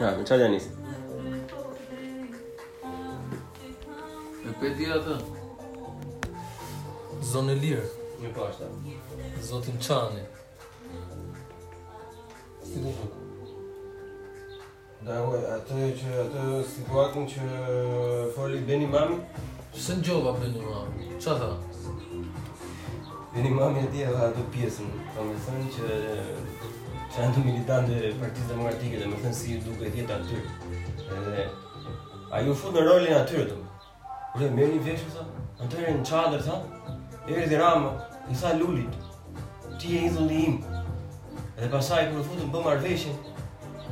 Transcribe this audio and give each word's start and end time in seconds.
Ja, 0.00 0.08
në 0.18 0.24
qa 0.26 0.36
janë 0.40 0.56
isë? 0.56 0.70
Në 4.40 4.54
pe 4.62 4.70
dira 4.78 4.96
të? 5.04 5.18
Zonë 7.30 7.54
lirë. 7.62 7.84
Një 8.22 8.32
pashta. 8.38 8.70
Zotin 9.50 9.78
Çani. 9.86 10.24
Si 12.64 12.82
të 12.82 13.10
Da, 15.04 15.16
oj, 15.24 15.38
atë 15.56 15.84
që, 16.00 16.16
atë 16.26 16.46
situatën 16.74 17.28
që 17.34 17.52
foli 18.34 18.58
Beni 18.68 18.88
Mami? 18.96 19.16
se 19.86 19.94
në 19.96 20.02
gjova 20.08 20.34
Beni 20.42 20.60
Mami? 20.66 21.06
Qa 21.24 21.38
tha? 21.40 21.52
Beni 23.34 23.54
Mami 23.54 23.86
e 23.86 23.92
tjeva 23.94 24.26
ato 24.26 24.44
pjesën. 24.52 24.90
Kam 25.14 25.30
me 25.30 25.38
thënë 25.46 25.72
që 25.76 26.76
Se 27.10 27.18
janë 27.20 27.34
të 27.34 27.40
militante 27.42 27.96
dhe 27.98 28.10
partiz 28.20 28.44
demokratike 28.46 28.98
dhe 29.00 29.06
më 29.10 29.16
thënë 29.22 29.34
si 29.36 29.56
duke 29.66 29.88
jetë 29.94 30.14
atyre 30.14 31.16
Edhe... 31.16 31.46
A 32.30 32.38
ju 32.46 32.52
fut 32.60 32.76
në 32.78 32.84
rolin 32.86 33.16
atyre 33.16 33.46
të 33.50 33.56
më 33.56 33.66
Ure, 34.38 34.50
me 34.54 34.66
një 34.76 34.84
veshë, 34.86 35.08
sa 35.16 35.24
Në 35.60 35.66
të 35.72 35.80
në 35.80 36.04
qadrë, 36.06 36.40
sa 36.46 36.60
E 37.26 37.34
rëdhe 37.34 37.58
rama, 37.58 37.90
në 38.30 38.38
sa 38.42 38.52
lullit 38.60 38.94
Ti 39.80 39.96
e 39.98 40.04
izulli 40.06 40.38
im 40.44 40.60
Edhe 41.58 41.72
pasaj, 41.74 42.04
kërë 42.12 42.28
futën 42.28 42.54
në 42.54 42.62
arveshën, 42.76 43.18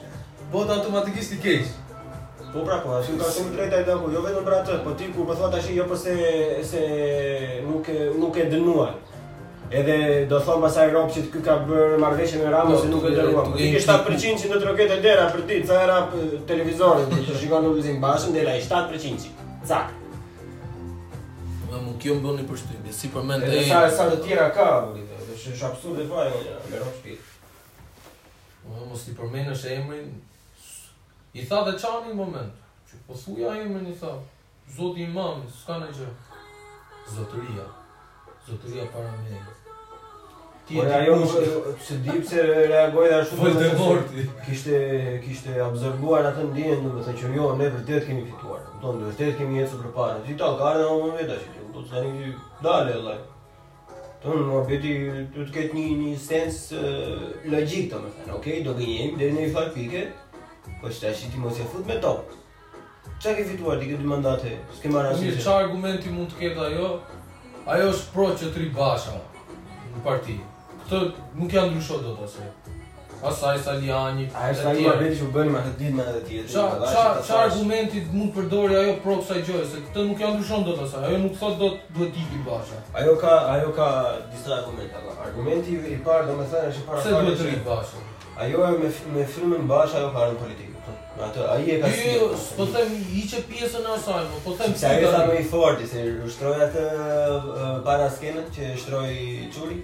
Bota 0.52 0.76
automatikisht 0.80 1.38
i 1.38 1.42
keqë 1.46 1.72
Po 2.54 2.60
pra, 2.62 2.78
po, 2.78 2.90
ashtu 2.94 3.16
ka 3.18 3.26
shumë 3.34 3.52
drejta 3.56 3.78
i 3.82 3.86
dhe 3.88 3.94
ku, 3.98 4.06
jo 4.14 4.20
vetëm 4.22 4.44
për 4.46 4.54
atë, 4.60 4.74
po 4.84 4.92
ti 4.98 5.08
ku 5.10 5.24
më 5.26 5.34
thua 5.40 5.48
tashi, 5.50 5.72
jo 5.74 5.88
përse 5.90 6.12
po 6.14 6.66
se 6.70 6.82
nuk, 7.66 7.88
e, 7.94 8.04
nuk 8.14 8.36
e 8.38 8.44
dënuaj. 8.52 8.92
Edhe 9.74 9.96
do 10.30 10.38
thon 10.38 10.60
pasaj 10.62 10.92
rob 10.94 11.08
që 11.10 11.24
ky 11.32 11.40
ka 11.42 11.56
bër 11.66 11.96
marrveshje 11.98 12.44
me 12.44 12.52
Ramos 12.54 12.76
po, 12.78 12.84
se 12.84 12.92
nuk 12.92 13.06
e 13.08 13.14
dërua. 13.16 13.42
Ti 13.58 13.70
ke 13.74 13.80
7% 13.82 14.38
që 14.42 14.50
do 14.52 14.60
trokete 14.62 14.98
dera 15.02 15.24
për 15.32 15.42
ditë, 15.50 15.66
sa 15.72 15.80
era 15.82 15.96
televizorit, 16.46 17.08
do 17.10 17.18
të 17.26 17.34
shikon 17.42 17.66
televizion 17.66 17.98
bashkë 18.04 18.34
dera 18.38 18.54
i 18.54 18.60
7%. 18.62 19.32
Cak. 19.66 19.90
Ma 21.72 21.80
mund 21.82 21.98
kjo 22.04 22.20
mbon 22.22 22.38
në 22.38 22.44
përshtypje, 22.52 22.94
si 23.00 23.10
përmend 23.10 23.48
ai. 23.50 23.64
Sa 23.66 23.80
sa 23.98 24.06
të 24.14 24.20
tjera 24.28 24.46
ka, 24.54 24.68
është 25.10 25.56
është 25.56 25.66
absurde 25.72 26.06
fare, 26.12 26.54
më 26.68 26.84
rrok 26.84 28.78
mos 28.94 29.02
ti 29.08 29.16
përmendësh 29.18 29.66
emrin, 29.74 30.06
I 31.36 31.42
tha 31.50 31.60
dhe 31.66 31.74
qa 31.76 31.90
një 32.06 32.14
moment 32.14 32.62
Që 32.88 32.98
posuja 33.08 33.54
i 33.62 33.66
me 33.70 33.80
një 33.86 33.94
tha 34.02 34.10
Zot 34.76 34.96
i 35.02 35.06
mamë, 35.10 35.48
s'ka 35.54 35.80
në 35.82 35.88
gjë 35.96 36.06
Zotëria 37.16 37.64
Zotëria 38.46 38.84
para 38.94 39.10
me 39.18 39.40
e 39.40 39.42
Ti 40.68 41.74
Se 41.88 41.98
di 42.06 42.14
pse 42.22 42.44
reagoj 42.46 43.08
dhe 43.10 43.18
ashtu 43.18 43.40
Vëjtë 43.42 43.66
e 43.66 44.28
Kishte, 44.46 44.78
kishte 45.26 45.58
absorbuar 45.66 46.30
atë 46.30 46.46
ndjenjë, 46.52 46.78
dinë 46.86 47.02
të 47.10 47.14
që 47.18 47.32
jo, 47.34 47.50
ne 47.58 47.66
vërtet 47.74 48.06
kemi 48.08 48.22
fituar 48.30 48.62
Në 48.70 48.80
tonë, 48.84 49.04
vërtet 49.10 49.36
kemi 49.40 49.60
ecur 49.64 49.82
përpara. 49.88 50.22
Ti 50.24 50.38
ta 50.40 50.54
kare 50.62 50.86
dhe 50.86 50.94
më 51.02 51.10
veda 51.18 51.40
që 51.42 51.52
ti 51.52 51.64
Në 51.66 51.74
tonë, 51.74 51.86
të 51.86 51.92
tani 51.92 52.16
një 52.16 52.34
dalë 52.68 52.94
e 53.00 53.04
laj 53.08 53.18
Të 54.22 54.36
në 54.36 54.50
më 54.54 54.62
beti 54.70 54.94
Të 55.34 55.42
të 55.44 55.52
ketë 55.56 55.80
një 55.80 55.94
një 56.04 56.14
sens 56.30 56.62
eh, 56.78 57.38
logjik 57.52 57.90
të 57.92 58.04
me 58.06 58.14
do 58.16 58.30
në, 58.30 58.36
okej? 58.38 58.60
në 58.70 58.78
gënjim 58.84 59.18
dhe 59.20 59.32
një 59.40 59.50
farfike 59.58 60.06
Po 60.80 60.88
që 60.88 61.00
të 61.00 61.08
ashtë 61.10 61.30
ti 61.34 61.42
mos 61.42 61.58
e 61.60 61.66
fut 61.72 61.84
me 61.88 61.96
top 62.04 62.32
Qa 63.22 63.32
ke 63.38 63.44
fituar 63.48 63.78
ti 63.80 63.90
këtë 63.90 64.02
dy 64.02 64.08
mandate? 64.08 64.52
Së 64.76 64.84
ke 64.84 64.92
që? 64.92 65.56
argumenti 65.56 66.12
mund 66.12 66.32
të 66.32 66.40
ketë 66.40 66.64
ajo? 66.70 66.88
Ajo 67.74 67.90
është 67.92 68.12
pro 68.16 68.30
që 68.40 68.50
të 68.54 68.62
ribasha 68.64 69.16
Në 69.94 70.04
parti 70.06 70.38
Këtë 70.84 71.02
nuk 71.40 71.56
janë 71.58 71.74
ndryshot 71.74 72.06
do 72.08 72.16
të 72.18 72.28
asë 72.30 72.52
Asaj, 73.24 73.56
Saliani, 73.64 74.24
e 74.26 74.26
tjerë. 74.28 74.36
A 74.36 74.48
është 74.52 74.64
ajo 74.72 74.90
vetë 75.00 75.12
që 75.16 75.26
bënë 75.32 75.52
me 75.54 75.60
të 75.64 75.70
ditë 75.78 75.94
me 75.96 76.04
të 76.08 76.18
tjetë. 76.26 76.48
Qa, 76.50 76.64
qa, 76.96 77.02
qa 77.28 77.36
argumenti 77.46 78.02
mund 78.12 78.34
përdori 78.34 78.76
ajo 78.76 78.96
pro 79.04 79.14
kësaj 79.22 79.40
gjojë, 79.46 79.62
se 79.70 79.80
këtë 79.86 80.04
nuk 80.10 80.20
janë 80.20 80.34
ndryshon 80.34 80.66
do 80.66 80.74
të 80.76 80.84
asaj, 80.84 81.06
ajo 81.08 81.20
nuk 81.22 81.38
thot 81.40 81.54
do 81.62 81.70
të 81.78 81.94
duhet 81.96 82.12
t'i 82.18 82.24
i 82.36 82.42
basha. 82.50 82.82
Ajo 83.00 83.14
ka, 83.22 83.32
ajo 83.54 83.70
ka 83.78 83.86
disa 84.34 84.52
argumenta, 84.58 85.00
po. 85.06 85.16
argumenti 85.30 85.78
i 85.94 85.96
parë 86.04 86.28
do 86.28 86.34
me 86.42 86.50
thënë 86.52 86.72
është 86.74 86.82
i 86.82 86.86
parë. 86.90 87.04
Se 87.06 87.14
duhet 87.16 87.40
t'i 87.46 87.54
i 87.56 87.62
basha? 87.70 88.04
ajo 88.38 88.64
e 88.66 88.78
me, 88.78 88.88
me 89.18 89.24
filmin 89.26 89.68
bashkë 89.70 90.00
ajo 90.00 90.08
ka 90.14 90.24
rënë 90.28 90.40
politikë. 90.40 90.70
Me 90.74 90.86
po, 90.86 90.94
atë, 91.28 91.44
aji 91.56 91.74
e 91.74 91.76
ka 91.82 91.90
si... 91.94 92.06
Jo, 92.16 92.30
po 92.58 92.66
them, 92.74 92.94
i 93.18 93.22
që 93.30 93.42
pjesën 93.50 93.84
asaj, 93.96 94.24
po 94.46 94.56
them... 94.58 94.74
Se 94.78 94.88
ajo 94.96 95.12
sa 95.12 95.20
me 95.28 95.36
i 95.38 95.44
forti, 95.52 95.86
se 95.90 96.02
rështroj 96.08 96.56
atë 96.68 96.88
para 97.86 98.08
skenët 98.10 98.50
që 98.56 98.72
shtroj 98.82 99.14
quri, 99.54 99.78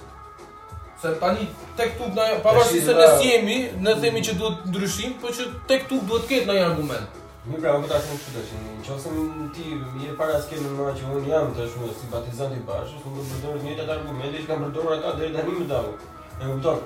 Se 1.02 1.08
tani 1.20 1.38
tek 1.76 1.98
tu 1.98 2.08
na 2.16 2.24
pavarësisht 2.44 2.88
se 2.88 2.94
ne 2.96 3.04
jemi, 3.20 3.56
ne 3.84 3.92
themi 4.00 4.22
që 4.24 4.34
duhet 4.40 4.62
ndryshim, 4.72 5.12
por 5.20 5.34
që 5.36 5.44
tek 5.68 5.84
tu 5.90 5.98
duhet 6.08 6.24
të 6.24 6.28
ketë 6.30 6.46
ndonjë 6.48 6.62
argument. 6.70 7.18
Nuk 7.46 7.60
pra, 7.62 7.74
më 7.76 7.84
shumë 7.84 8.14
nuk 8.14 8.22
të 8.28 8.32
dëshin. 8.36 8.62
Në 8.76 8.84
çështë 8.86 9.12
më 9.16 9.48
ti 9.56 9.64
je 10.06 10.14
para 10.20 10.38
se 10.40 10.48
kemë 10.54 10.70
marrë 10.78 10.94
që 11.00 11.10
un 11.18 11.26
jam 11.30 11.50
të 11.58 11.66
shumë 11.74 11.90
simpatizant 12.00 12.54
i 12.56 12.62
bashës, 12.70 13.02
nuk 13.04 13.18
do 13.18 13.24
të 13.24 13.32
përdorë 13.36 13.60
një 13.66 13.74
tjetër 13.74 13.93
argument, 13.98 14.38
kam 14.48 14.62
përdorur 14.64 14.94
ata 14.96 15.12
deri 15.20 15.34
tani 15.34 15.58
më 15.60 15.69
dau. 15.75 15.93
E 16.40 16.46
kupton? 16.46 16.81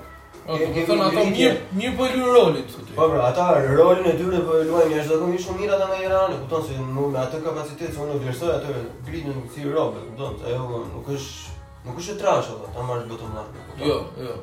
Okay, 0.50 0.66
Këtë 0.74 0.86
thonë 0.90 1.06
ato 1.06 1.24
mirë 1.30 1.78
një 1.78 1.90
pëllu 1.98 2.28
rolit 2.34 2.74
Po 2.96 3.06
pra, 3.10 3.22
ata 3.28 3.44
rolin 3.78 4.06
e 4.08 4.14
dyre 4.18 4.38
pëlluaj 4.46 4.66
po 4.72 4.84
një 4.92 5.00
është 5.04 5.16
dhe 5.22 5.30
një 5.30 5.40
shumë 5.44 5.62
mirë 5.62 5.74
ata 5.76 5.86
nga 5.90 5.98
i 6.04 6.10
rani 6.12 6.36
Këtonë 6.38 6.66
se 6.66 6.86
në 6.96 7.08
atë 7.26 7.40
kapacitetë 7.46 7.90
që 7.96 8.04
unë 8.06 8.18
vjërsoj 8.24 8.52
atë 8.54 8.76
gritë 9.10 9.34
në 9.34 9.42
si 9.56 9.66
robe 9.74 10.02
Këtonë, 10.06 10.46
ajo 10.52 10.80
nuk 10.94 11.10
është 11.16 11.59
Nuk 11.84 11.96
është 12.00 12.16
trash 12.20 12.50
ato, 12.52 12.68
ta 12.74 12.82
marrë 12.84 13.06
botën 13.08 13.30
më 13.34 13.86
Jo, 13.86 13.94
jo. 14.20 14.34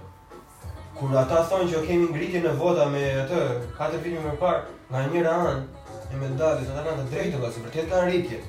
Kur 0.97 1.11
ata 1.21 1.43
thonë 1.49 1.67
që 1.69 1.81
kemi 1.85 2.07
ngritje 2.09 2.39
në 2.41 2.53
vota 2.57 2.87
me 2.89 3.01
atë, 3.25 3.41
katër 3.77 3.99
filmin 4.05 4.23
më 4.25 4.31
parë, 4.39 4.63
nga 4.89 5.03
njëra 5.11 5.33
anë, 5.51 5.83
e 6.13 6.21
me 6.21 6.31
dalë, 6.39 6.63
se 6.65 6.73
ta 6.77 6.85
kanë 6.87 7.03
të 7.03 7.11
drejtë, 7.11 7.33
ka 7.43 7.51
vërtet 7.67 7.91
ka 7.91 7.99
rritje. 8.07 8.39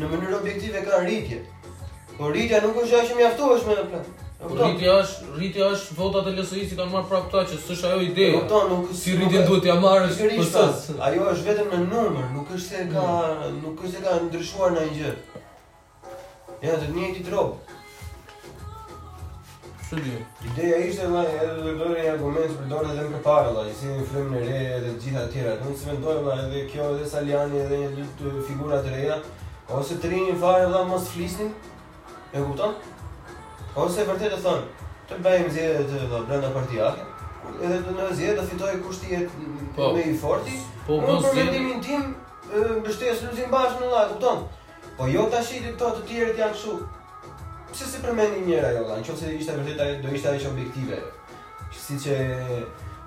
Në 0.00 0.08
mënyrë 0.10 0.36
objektive 0.40 0.82
ka 0.88 0.98
rritje. 1.04 1.38
Por 2.16 2.34
rritja 2.34 2.58
nuk 2.64 2.80
është 2.82 2.98
ashtë 3.00 3.14
që 3.14 3.20
mjaftohesh 3.20 3.68
me 3.68 3.76
plan. 3.92 4.10
Po 4.40 4.58
rritja 4.58 4.96
është, 5.04 5.30
rritja 5.38 5.68
është 5.76 5.98
votat 6.00 6.26
e 6.32 6.34
LSI 6.40 6.64
që 6.72 6.80
kanë 6.80 6.94
marrë 6.96 7.10
prapë 7.12 7.30
këta 7.30 7.44
që 7.52 7.60
s'është 7.68 7.92
ajo 7.92 8.02
ide. 8.08 8.26
Nuk 8.34 8.50
ta, 8.50 8.60
nuk 8.72 8.88
është... 8.88 8.98
Si 9.04 9.16
rritja 9.20 9.44
duhet 9.46 9.64
t'ja 9.68 9.78
marrë 9.84 10.10
është 10.10 10.32
përsës. 10.34 10.82
Ajo 11.06 11.30
është 11.30 11.48
vetëm 11.52 11.70
në 11.76 11.80
numër, 11.94 12.28
nuk 12.34 12.50
është 12.58 12.66
se 12.66 12.82
ka, 12.90 13.06
hmm. 13.28 13.62
nuk 13.62 13.86
është 13.86 13.96
se 13.96 14.04
ka 14.08 14.18
ndryshuar 14.26 14.74
ndonjë 14.74 15.04
gjë. 15.04 15.14
Ja, 16.66 16.74
të 16.82 16.90
një 16.98 17.10
e 17.14 17.76
di? 20.02 20.18
Ideja 20.48 20.76
ishte 20.84 21.04
vëllai 21.08 21.34
edhe 21.36 21.54
do 21.58 21.62
të 21.68 21.72
bëni 21.80 22.02
argument 22.10 22.52
për 22.58 22.66
dorën 22.72 22.96
e 23.00 23.02
më 23.10 23.20
parë 23.24 23.48
vëllai, 23.50 23.70
si 23.78 23.86
një 23.90 24.04
film 24.10 24.28
në 24.34 24.38
re 24.44 24.58
edhe 24.78 24.90
të 24.90 25.00
gjitha 25.04 25.20
të 25.26 25.30
tjera. 25.34 25.54
Unë 25.66 25.76
si 25.80 25.84
mendoj 25.90 26.14
vëllai 26.22 26.42
edhe 26.46 26.62
kjo 26.72 26.84
edhe 26.94 27.08
Saliani 27.12 27.56
edhe 27.64 27.76
një 27.82 27.88
dy 27.96 28.02
figura 28.48 28.78
të 28.86 28.90
reja, 28.94 29.16
ose 29.78 29.94
të 30.02 30.06
rinin 30.12 30.40
fare 30.42 30.64
vëllai 30.66 30.84
mos 30.90 31.04
flisnin. 31.14 31.50
E 32.30 32.32
kupton? 32.42 32.72
Ose 33.84 34.06
vërtet 34.08 34.36
e 34.38 34.42
thon, 34.44 34.62
të 35.10 35.14
bëjmë 35.26 35.50
zgjedhje 35.52 35.84
të 35.92 35.98
do 36.14 36.18
brenda 36.30 36.50
partiake. 36.54 37.02
Edhe 37.54 37.78
të 37.86 37.90
në 37.98 38.04
të 38.10 38.36
do 38.36 38.42
fitojë 38.50 38.78
kushti 38.82 39.08
e 39.14 39.16
më 39.78 40.02
i 40.02 40.04
fortë. 40.24 40.52
Po, 40.88 40.94
po, 40.94 40.94
po, 40.94 40.94
të 41.04 41.08
po, 41.08 41.08
po, 41.08 41.08
po, 41.12 41.16
zin 41.28 41.34
po, 41.44 41.48
në 41.48 41.48
po, 41.86 41.92
po, 42.50 42.56
po, 44.98 45.04
jo 45.08 45.22
po, 45.28 45.38
të 45.38 45.42
të 45.78 45.84
po, 45.84 45.88
janë 46.42 46.58
po, 46.64 46.78
pse 47.74 47.86
si 47.90 47.98
përmendi 48.02 48.44
njëra 48.46 48.68
jo, 48.76 48.82
në 48.86 49.02
qoftë 49.02 49.18
se 49.24 49.32
ishte 49.34 49.54
vërtet 49.58 49.80
ajo 49.82 50.02
do 50.04 50.10
ishte 50.14 50.28
ajo 50.30 50.50
objektive. 50.52 50.98
Si 51.84 51.96
që 51.98 52.16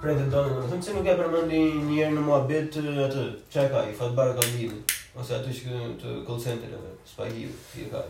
pretendon, 0.02 0.50
do 0.58 0.66
të 0.66 0.72
thonë 0.74 0.84
se 0.86 0.96
nuk 0.98 1.08
e 1.08 1.14
përmendi 1.16 1.60
një 1.86 2.00
herë 2.02 2.16
në 2.18 2.24
muhabet 2.25 2.80
atë, 3.06 3.24
çka 3.54 3.64
ka, 3.72 3.86
i 3.88 3.96
fat 3.96 4.12
barë 4.18 4.34
kalim 4.42 4.75
ose 5.18 5.38
aty 5.38 5.54
që 5.56 5.80
të 6.02 6.16
call 6.28 6.42
center 6.44 6.74
apo 6.75 6.92
spagi 7.08 7.48
i 7.48 7.88
ka. 7.94 8.04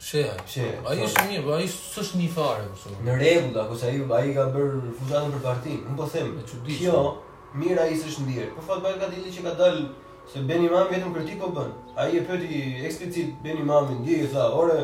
Shë, 0.00 0.24
shë. 0.48 0.68
Ai 0.88 1.02
është 1.04 1.26
një, 1.28 1.42
i 1.60 1.68
s'është 1.68 2.20
një 2.22 2.28
fare 2.30 2.64
për 2.70 2.96
Në 3.04 3.16
rregull, 3.18 3.60
apo 3.64 3.76
se 3.76 3.90
ai 3.90 4.02
ai 4.20 4.32
ka 4.34 4.46
bërë 4.54 4.94
fuzatën 5.00 5.34
për 5.36 5.42
parti, 5.42 5.74
nuk 5.84 5.98
po 6.00 6.06
them. 6.08 6.32
Është 6.38 6.54
çuditshëm. 6.54 6.84
Jo, 6.86 7.00
mira 7.60 7.82
ai 7.84 7.98
s'është 7.98 8.24
ndier. 8.24 8.48
Po 8.56 8.64
fat 8.70 8.80
barë 8.86 9.02
kalim 9.04 9.28
që 9.36 9.44
ka 9.50 9.56
dalë 9.60 9.84
se 10.28 10.46
Ben 10.48 10.64
Imam 10.64 10.88
vetëm 10.88 11.12
për 11.12 11.28
po 11.42 11.52
bën. 11.58 11.76
Ai 11.96 12.16
e 12.16 12.24
pyeti 12.24 12.86
eksplicit 12.86 13.34
Ben 13.44 13.58
Imamin, 13.58 14.04
dije 14.06 14.28
sa, 14.32 14.48
ore, 14.54 14.78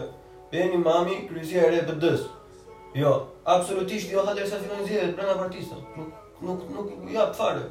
Për 0.54 0.68
një 0.70 0.78
mami, 0.84 1.14
kryesia 1.26 1.64
e 1.66 1.70
rejë 1.74 1.86
për 1.88 1.96
dësë 2.02 2.98
Jo, 3.00 3.12
absolutisht 3.54 4.12
jo, 4.14 4.20
hadër 4.22 4.44
sa 4.46 4.60
filon 4.62 4.84
zjedhe, 4.86 5.08
të 5.10 5.16
brena 5.18 5.32
partista 5.40 5.78
Nuk, 5.98 6.04
nuk, 6.46 6.62
nuk, 6.70 6.92
ja, 7.10 7.24
të 7.32 7.34
fare 7.40 7.64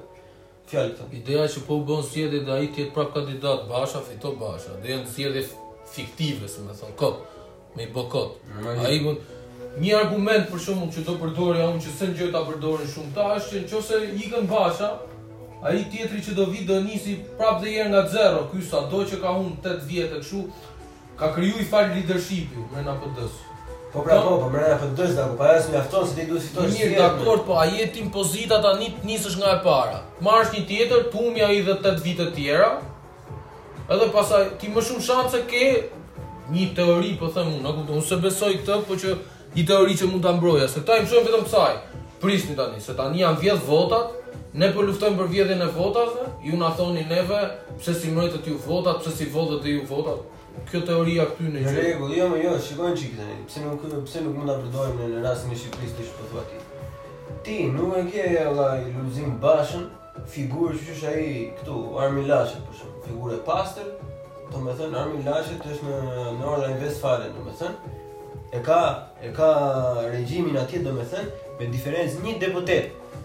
Fjallë 0.67 0.91
këta 0.97 1.07
Ideja 1.15 1.45
që 1.53 1.63
po 1.69 1.77
bën 1.87 2.03
zjedhe 2.09 2.41
dhe 2.47 2.57
i 2.59 2.67
tjetë 2.75 2.91
prap 2.97 3.13
kandidat 3.15 3.63
Basha, 3.69 4.01
fito 4.07 4.33
Basha 4.41 4.75
Dhe 4.83 4.91
janë 4.97 5.05
në 5.23 5.45
fiktive, 5.93 6.49
se 6.51 6.65
me 6.67 6.75
thonë, 6.75 6.97
kot 6.99 7.23
Me 7.77 7.87
i 7.87 7.91
bo 7.95 8.03
mm, 8.09 8.67
A 8.83 8.91
i 8.91 8.99
mund 9.05 9.79
Një 9.83 9.95
argument 10.03 10.51
për 10.51 10.61
shumë 10.67 10.91
që 10.93 11.05
do 11.07 11.15
përdori 11.23 11.63
A 11.63 11.71
unë 11.71 11.85
që 11.87 11.95
se 11.97 12.11
në 12.11 12.19
gjëta 12.19 12.43
përdori 12.49 12.91
shumë 12.97 13.15
Ta 13.15 13.31
është 13.39 13.55
që 13.63 13.63
në 13.63 13.71
që 13.71 13.83
se 13.87 14.43
Basha 14.51 14.91
A 15.63 15.71
i 15.79 15.85
tjetëri 15.87 16.19
që 16.25 16.35
do 16.35 16.49
vidë 16.51 16.67
do 16.67 16.81
nisi 16.83 17.15
prap 17.39 17.61
dhe 17.63 17.77
jenë 17.77 17.93
nga 17.93 18.03
zero 18.11 18.43
Kysa, 18.51 18.83
do 18.91 19.05
që 19.07 19.21
ka 19.23 19.31
unë 19.39 19.61
të 19.63 19.77
vjetë 19.93 20.17
e 20.19 20.23
këshu 20.25 20.43
ka 21.23 21.33
kriju 21.35 21.55
i 21.63 21.67
fal 21.71 21.87
leadershipi 21.95 22.65
në 22.73 22.83
na 22.83 22.95
PD-s. 22.99 23.39
Po 23.93 24.01
pra, 24.01 24.15
po, 24.25 24.37
po 24.41 24.49
merrja 24.51 24.79
PD-s, 24.81 25.15
apo 25.21 25.37
pa 25.37 25.43
po, 25.43 25.49
as 25.59 25.67
mjafton 25.71 26.07
se 26.09 26.15
ti 26.17 26.25
duhet 26.29 26.43
të 26.45 26.49
fitosh. 26.49 26.77
Mirë, 26.79 26.97
dakord, 26.99 27.43
po 27.47 27.59
ai 27.61 27.83
e 27.83 27.87
tim 27.95 28.09
pozita 28.13 28.57
tani 28.63 28.89
të 28.97 29.05
nisësh 29.09 29.37
nga 29.39 29.51
e 29.57 29.59
para. 29.63 29.99
Marrsh 30.25 30.55
një 30.57 30.63
tjetër, 30.71 31.03
tumi 31.13 31.43
ai 31.45 31.59
edhe 31.61 31.75
tet 31.85 32.01
vite 32.03 32.25
të 32.31 32.35
tjera. 32.37 32.71
Edhe 33.93 34.07
pasaj 34.15 34.49
ti 34.59 34.71
më 34.73 34.83
shumë 34.89 35.05
shanse 35.07 35.43
ke 35.51 35.67
një 36.55 36.65
teori, 36.79 37.13
po 37.21 37.29
them 37.35 37.53
unë, 37.53 37.61
nuk 37.63 37.83
unë 37.99 38.07
se 38.09 38.17
besoj 38.25 38.51
këtë, 38.63 38.79
po 38.89 38.97
që 39.03 39.15
një 39.55 39.67
teori 39.69 39.99
që 40.01 40.09
mund 40.11 40.25
ta 40.25 40.33
mbrojë, 40.39 40.67
se 40.73 40.83
ta 40.87 40.97
imsojmë 41.03 41.29
vetëm 41.29 41.45
kësaj. 41.47 41.79
Prisni 42.23 42.55
tani, 42.59 42.81
se 42.81 42.95
tani 42.97 43.21
janë 43.23 43.39
vjedh 43.45 43.65
votat. 43.69 44.19
Ne 44.53 44.67
po 44.69 44.83
luftojmë 44.85 45.17
për 45.17 45.29
vjedhjen 45.33 45.63
e 45.65 45.67
votave, 45.73 46.27
ju 46.45 46.53
na 46.61 46.67
thoni 46.77 47.01
neve 47.09 47.39
pse 47.81 47.89
si 47.97 48.11
mbrojtët 48.13 48.45
ju 48.51 48.59
votat, 48.61 48.99
pse 49.01 49.15
si 49.17 49.25
votat 49.33 49.63
dhe 49.65 49.71
ju 49.79 49.87
votat 49.89 50.19
kjo 50.71 50.81
teoria 50.85 51.25
këtu 51.31 51.47
në 51.49 51.61
gjë. 51.63 51.73
Rregull, 51.79 52.13
jo, 52.17 52.27
jo, 52.41 52.51
shikojnë 52.67 52.97
çik 52.99 53.15
tani. 53.17 53.37
Pse 53.49 53.63
nuk 53.63 53.83
pse 54.05 54.21
nuk 54.25 54.35
mund 54.37 54.49
ta 54.49 54.57
përdorim 54.61 55.01
në 55.15 55.23
rastin 55.25 55.53
e 55.55 55.59
Shqipërisë 55.59 55.97
ti 55.97 56.07
po 56.13 56.29
thua 56.29 56.43
ti. 56.49 56.61
Ti 57.43 57.57
nuk 57.73 57.95
e 57.97 58.03
ke 58.11 58.27
valla 58.47 58.77
Luzim 58.99 59.37
Bashën, 59.41 59.85
figurë 60.33 60.79
që 60.83 60.95
është 60.95 61.11
ai 61.11 61.25
këtu, 61.59 61.77
Armi 62.03 62.25
Laçi 62.29 62.61
për 62.67 62.79
shemb, 62.79 62.99
figurë 63.07 63.41
pastër. 63.47 63.89
Do 64.51 64.61
të 64.67 64.75
thënë 64.81 64.99
Armi 65.01 65.23
Laçi 65.25 65.57
është 65.57 65.89
në 65.89 66.35
Nordrhein 66.41 66.79
Westfalen, 66.83 67.33
do 67.37 67.49
të 67.49 67.55
thënë. 67.63 67.99
E 68.53 68.61
ka 68.65 68.79
e 69.25 69.31
ka 69.33 69.51
regjimin 70.13 70.57
atje, 70.61 70.83
do 70.85 70.93
thënë, 71.01 71.27
me 71.59 71.71
diferencë 71.73 72.23
një 72.25 72.37
deputet. 72.45 73.17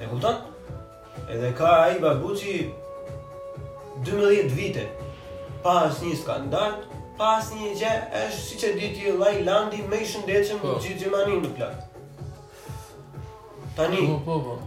E 0.00 0.08
kupton? 0.10 0.40
Edhe 1.30 1.52
ka 1.56 1.70
ai 1.86 2.00
Babuçi 2.02 2.56
12 4.04 4.50
vite 4.56 4.88
pas 5.64 5.96
një 6.04 6.14
skandal, 6.20 6.74
pas 7.16 7.48
një 7.56 7.70
gjë, 7.80 7.92
është 8.20 8.42
siç 8.44 8.64
e 8.68 8.72
di 8.76 8.88
ti 8.98 9.12
Llai 9.16 9.38
Landi 9.46 9.80
më 9.88 10.00
i 10.04 10.08
shëndetshëm 10.10 10.58
po. 10.60 10.74
gjithë 10.84 11.06
Gjermaninë 11.06 11.40
në 11.46 11.52
plot. 11.56 11.82
Tani. 13.78 14.02
Po 14.10 14.18
po. 14.26 14.36
po. 14.48 14.58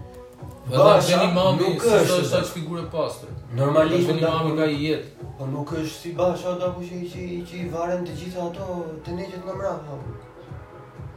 Vëlla 0.67 0.95
jeni 1.07 1.29
mami, 1.35 1.69
është 1.77 2.17
një 2.17 2.25
sa 2.31 2.39
figurë 2.49 2.87
pastër. 2.93 3.35
Normalisht 3.59 4.09
nuk 4.09 4.25
ka 4.25 4.33
nga 4.57 4.65
jetë, 4.73 5.29
po 5.37 5.45
nuk 5.53 5.69
është 5.79 6.01
si 6.01 6.11
Basha 6.17 6.55
apo 6.57 6.81
që 6.83 7.05
i 7.05 7.39
që 7.45 7.61
i 7.61 7.69
varen 7.77 8.01
të 8.03 8.17
gjitha 8.23 8.49
ato 8.49 8.79
të 9.05 9.13
neqet 9.21 9.45
në 9.47 9.55
mrah. 9.61 9.77
Po. 9.87 11.07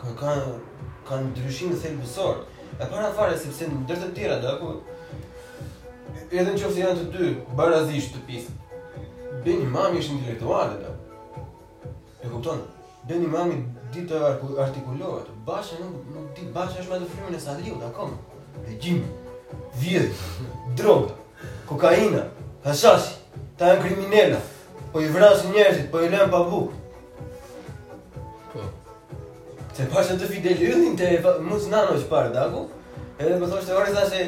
Ka 0.00 0.16
ka 0.24 0.32
ka 1.08 1.20
ndryshim 1.28 1.76
thelbësor. 1.84 2.40
E 2.80 2.84
para 2.90 3.12
fare 3.18 3.36
sepse 3.38 3.68
ndër 3.70 4.02
të 4.06 4.10
tjera 4.16 4.40
do 4.42 4.56
ku... 4.62 4.72
edhe 6.26 6.50
nëse 6.52 6.80
janë 6.80 6.98
të 7.02 7.10
dy 7.14 7.28
barazisht 7.58 8.16
të 8.16 8.20
pisë. 8.26 8.62
Ben 9.44 9.66
mami 9.70 10.00
është 10.02 10.12
intelektual 10.16 10.70
edhe. 10.76 10.92
E 12.24 12.30
kupton? 12.32 12.60
Ben 13.08 13.22
Imam 13.24 13.50
di 13.94 14.02
të 14.08 14.18
artikulohet. 14.64 15.28
Bashë 15.46 15.78
nuk 15.82 16.08
nuk 16.14 16.26
di 16.36 16.46
bashë 16.54 16.80
është 16.82 16.92
më 16.92 17.00
të 17.02 17.10
frymën 17.12 17.36
e 17.38 17.42
Sadriut 17.42 17.84
akom. 17.88 18.12
E 18.68 18.74
gjim, 18.82 19.02
vjedh, 19.82 20.24
drogë, 20.78 21.12
kokainë, 21.68 22.24
hasasi, 22.64 23.16
ta 23.58 23.76
kriminalë. 23.82 24.40
Po 24.92 25.02
i 25.04 25.08
vras 25.14 25.44
njerëzit, 25.52 25.90
po 25.92 26.00
i 26.00 26.10
lën 26.10 26.30
pa 26.32 26.40
bukë. 26.50 28.20
Po. 28.52 28.64
Të 29.76 29.86
pashë 29.94 30.18
të 30.20 30.30
fidelëllin 30.32 30.98
te 30.98 31.12
mos 31.46 31.68
nanoj 31.70 32.02
parë 32.10 32.34
dagu. 32.34 32.66
Edhe 33.20 33.38
më 33.40 33.46
thoshte 33.48 33.72
orëza 33.76 34.02
se 34.10 34.26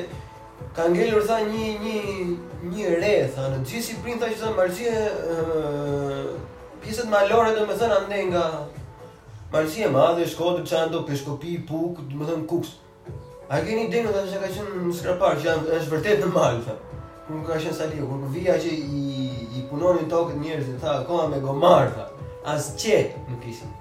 ka 0.74 0.88
ngelur 0.92 1.22
tha 1.28 1.38
një 1.52 1.68
një 1.84 2.00
një 2.72 2.88
re 3.02 3.12
tha 3.34 3.46
në 3.52 3.60
gjithë 3.68 3.84
Shqipërinë 3.86 4.20
tha 4.20 4.28
që 4.32 4.40
tha 4.42 4.50
Marsia 4.56 4.96
pjesët 6.82 7.08
malore 7.12 7.54
domethënë 7.56 8.00
andej 8.00 8.24
nga 8.32 8.42
Marsia 9.54 9.86
e 9.88 9.92
madhe 9.96 10.26
Shkodër 10.28 10.66
Çando 10.68 10.98
do 10.98 11.06
peshkopi 11.08 11.54
i 11.54 11.62
puk 11.70 12.02
domethënë 12.10 12.46
kuks 12.52 12.74
a 13.48 13.60
keni 13.64 13.86
ide 13.88 14.02
në 14.04 14.12
dashja 14.18 14.42
ka 14.42 14.50
qenë 14.56 14.84
në 14.84 14.96
skrapar 15.00 15.38
që 15.40 15.48
janë 15.48 15.76
është 15.80 15.94
vërtet 15.96 16.24
në 16.26 16.32
mal 16.36 16.60
tha 16.66 16.76
nuk 17.28 17.46
ka 17.48 17.56
qenë 17.58 17.76
sali 17.80 18.02
kur 18.02 18.26
vija 18.36 18.58
që 18.60 18.74
i 18.76 19.26
i 19.58 19.64
punonin 19.70 20.08
tokë 20.12 20.36
njerëzit 20.42 20.78
tha 20.84 20.98
akoma 21.00 21.30
me 21.32 21.40
gomar 21.44 21.88
tha 21.96 22.10
as 22.56 22.74
çet 22.82 23.16
nuk 23.30 23.48
ishin 23.54 23.72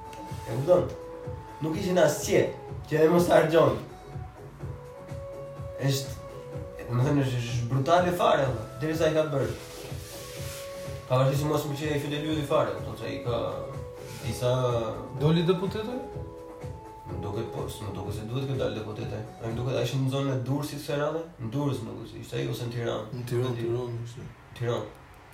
e 0.48 0.56
kupton 0.56 0.88
nuk 1.62 1.76
ishin 1.82 2.00
as 2.06 2.22
çet 2.28 2.56
që 2.92 3.04
e 3.04 3.10
mos 3.12 3.28
harxhon 3.34 3.76
është 5.88 6.16
më 6.96 7.04
thënë 7.04 7.24
është 7.24 7.66
brutal 7.70 8.06
e 8.08 8.14
fare 8.20 8.44
dhe 8.48 8.66
Dhe 8.82 8.90
nështë 8.92 9.08
i 9.12 9.16
ka 9.18 9.24
bërë 9.34 9.50
Ka 11.10 11.18
vërti 11.22 11.40
si 11.40 11.48
mos 11.50 11.66
më 11.68 11.78
që 11.80 11.90
e 11.92 11.98
i 11.98 12.02
fjodelu 12.04 12.36
dhe 12.38 12.44
i 12.46 12.48
fare 12.52 12.76
Më 12.76 12.86
tonë 12.86 13.00
që 13.02 13.12
i 13.12 13.18
ka... 13.26 13.40
Isa... 14.32 14.52
Doli 15.22 15.44
dhe 15.48 15.56
putete? 15.60 15.98
Më 17.08 17.18
duke 17.24 17.44
po, 17.54 17.64
posë, 17.66 17.86
më 17.88 17.92
duke 17.96 18.14
se 18.16 18.24
duhet 18.30 18.48
këtë 18.50 18.60
dalë 18.62 18.80
dhe 18.80 18.86
putete 18.88 19.20
A 19.20 19.46
i 19.46 19.52
më 19.52 19.60
duke 19.60 19.76
ishë 19.84 20.00
në 20.06 20.14
zonë 20.16 20.34
e 20.34 20.40
Durës 20.48 20.72
i 20.74 20.78
të 20.78 20.84
kësera 20.86 21.12
dhe 21.18 21.24
Në 21.44 21.52
Durës 21.56 21.84
më 21.86 21.98
duke 22.00 22.24
ishte 22.24 22.40
a 22.40 22.42
i 22.46 22.52
ose 22.52 22.68
në 22.70 22.74
Tiran 22.76 23.06
Në 23.20 23.26
Tiran, 23.32 23.60
Tiran, 23.60 23.96
në 24.00 24.60
Tiran 24.60 24.88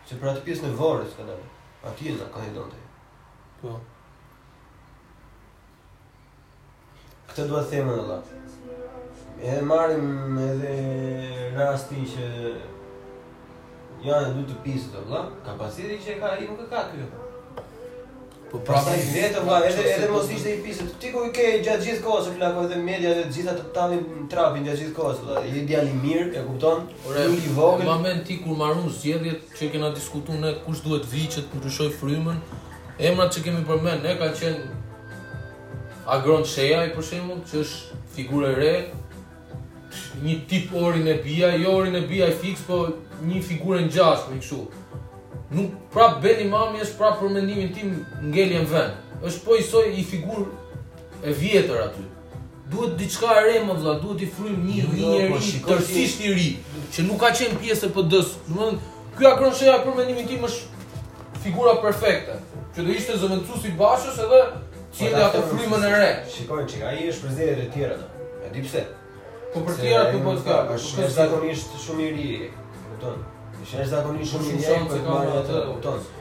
Se 0.10 0.20
pra 0.22 0.34
të 0.38 0.46
pjesë 0.48 0.66
në 0.68 0.74
vore 0.82 1.06
ka 1.18 1.30
dalë 1.30 1.50
A 1.86 1.94
ti 1.98 2.14
e 2.14 2.18
në 2.18 3.82
Këtë 7.28 7.46
duhet 7.50 7.66
të 7.70 7.78
themë 7.80 7.94
në 7.98 8.02
latë 8.10 8.43
E 9.46 9.52
marim 9.62 10.38
edhe 10.40 10.76
rasti 11.58 11.98
që 12.08 12.28
janë 14.06 14.30
duhet 14.30 14.46
të 14.54 14.62
pisë 14.64 14.94
të 14.94 15.02
vla, 15.10 15.20
që 15.44 16.16
ka 16.22 16.30
i 16.44 16.48
nuk 16.48 16.62
e 16.64 16.68
ka 16.72 16.84
kjo. 16.92 17.08
Po 18.54 18.62
pra, 18.62 18.78
prapë 18.78 18.94
i 19.02 19.10
vetë 19.18 19.44
vla, 19.44 19.58
edhe, 19.68 19.84
edhe 19.98 20.08
mos 20.14 20.32
ishte 20.32 20.54
i 20.54 20.62
pisë, 20.64 20.86
ti 21.02 21.12
ku 21.12 21.26
i 21.28 21.34
ke 21.36 21.48
gjatë 21.66 21.84
gjithë 21.90 22.04
kohës, 22.08 22.30
vla, 22.38 22.54
ku 22.56 22.64
edhe 22.70 22.78
media 22.86 23.12
dhe 23.20 23.26
gjitha 23.34 23.58
të 23.58 23.66
talin 23.76 24.08
trapin 24.32 24.64
gjatë 24.68 24.84
gjithë 24.86 24.96
kohës, 25.02 25.20
vla, 25.26 25.44
i 25.44 25.66
djali 25.68 25.98
mirë, 26.06 26.30
e 26.40 26.46
kupton, 26.48 26.88
nuk 27.10 27.36
i 27.50 27.54
vogën. 27.60 27.88
Ma 27.90 27.98
men 28.06 28.24
ti 28.24 28.40
kur 28.46 28.56
marun 28.64 28.88
zjedhjet 29.02 29.50
që 29.58 29.72
kena 29.76 29.92
diskutu 29.98 30.40
ne 30.40 30.54
kush 30.64 30.86
duhet 30.88 31.10
vijqet, 31.12 31.52
të 31.52 31.66
ryshoj 31.66 31.92
frymen, 32.00 32.40
emrat 33.12 33.36
që 33.36 33.44
kemi 33.50 33.66
përmen, 33.68 34.06
ne 34.08 34.16
ka 34.22 34.32
qenë 34.40 34.82
Agron 36.16 36.46
Sheja 36.48 36.86
i 36.86 36.96
përshemull, 36.96 37.44
që 37.50 37.66
është 37.66 38.04
figurë 38.14 38.54
e 38.54 38.58
re, 38.62 38.74
një 40.24 40.36
tip 40.50 40.74
orin 40.76 41.08
e 41.08 41.16
bia, 41.24 41.50
jo 41.58 41.76
orin 41.80 41.96
e 41.96 42.02
bia 42.08 42.28
i 42.32 42.36
fix, 42.40 42.62
po 42.68 42.86
një 43.28 43.42
figurë 43.50 43.84
në 43.86 43.94
gjashë, 43.96 44.34
një 44.34 44.46
këshu. 44.46 44.62
Nuk 45.54 45.76
prap 45.94 46.20
Benny 46.24 46.48
Mami 46.50 46.82
është 46.84 46.98
prap 46.98 47.20
për 47.22 47.34
mendimin 47.36 47.72
tim 47.76 47.92
ngelje 48.32 48.64
në 48.64 48.72
vend. 48.74 49.00
është 49.24 49.42
po 49.46 49.56
i 49.56 49.64
soj 49.64 49.86
i 49.96 50.02
figurë 50.04 50.80
e 51.24 51.32
vjetër 51.40 51.78
aty. 51.80 52.02
Duhet 52.72 52.98
diçka 53.00 53.30
e 53.40 53.44
re, 53.46 53.54
më 53.64 53.76
vëlla, 53.78 53.94
duhet 54.02 54.22
i 54.26 54.28
frym 54.36 54.66
një 54.68 54.80
jo, 54.80 54.90
jo 55.00 55.12
një 55.22 55.30
po 55.32 55.38
ri, 55.40 55.60
tërsisht 55.68 56.24
i 56.28 56.32
ri, 56.40 56.48
që 56.96 57.06
nuk 57.08 57.22
ka 57.22 57.30
qenë 57.38 57.56
pjesë 57.62 57.88
e 57.88 57.92
PD-s. 57.96 58.34
Domethënë, 58.50 58.90
ky 59.16 59.28
akronsheja 59.30 59.78
për 59.86 59.96
mendimin 60.00 60.28
tim 60.28 60.44
është 60.44 61.40
figura 61.46 61.78
perfekte, 61.86 62.36
që 62.76 62.84
do 62.88 62.92
ishte 62.98 63.16
zëvendësuesi 63.24 63.72
i 63.72 63.78
Bashës 63.80 64.20
edhe 64.26 64.42
po 64.58 64.84
cilë 65.00 65.24
ato 65.30 65.46
frymën 65.54 65.88
e 65.88 65.94
re. 65.96 66.12
Shikoj 66.36 66.68
çik, 66.74 66.84
ai 66.90 67.08
është 67.14 67.24
prezidenti 67.28 67.66
i 67.70 67.74
tjerë 67.78 67.96
atë. 67.96 68.28
E 68.44 68.54
di 68.58 68.66
pse? 68.68 68.84
Po 69.54 69.62
për 69.68 69.76
tia 69.82 69.98
nuk 70.14 70.24
po 70.26 70.32
ska, 70.42 70.56
është 70.74 71.08
zakonisht 71.14 71.76
shumë 71.86 72.06
i 72.10 72.12
ri, 72.18 72.30
kupton. 72.88 73.20
Është 73.64 73.82
po, 73.82 73.88
zakonisht 73.92 74.36
po 74.36 74.42
shumë 74.42 74.58
i 74.58 74.62
ri, 74.62 74.82
për 74.94 75.04
të 75.08 75.12
marrë 75.14 75.36
atë, 75.42 75.60
kupton. 75.70 76.12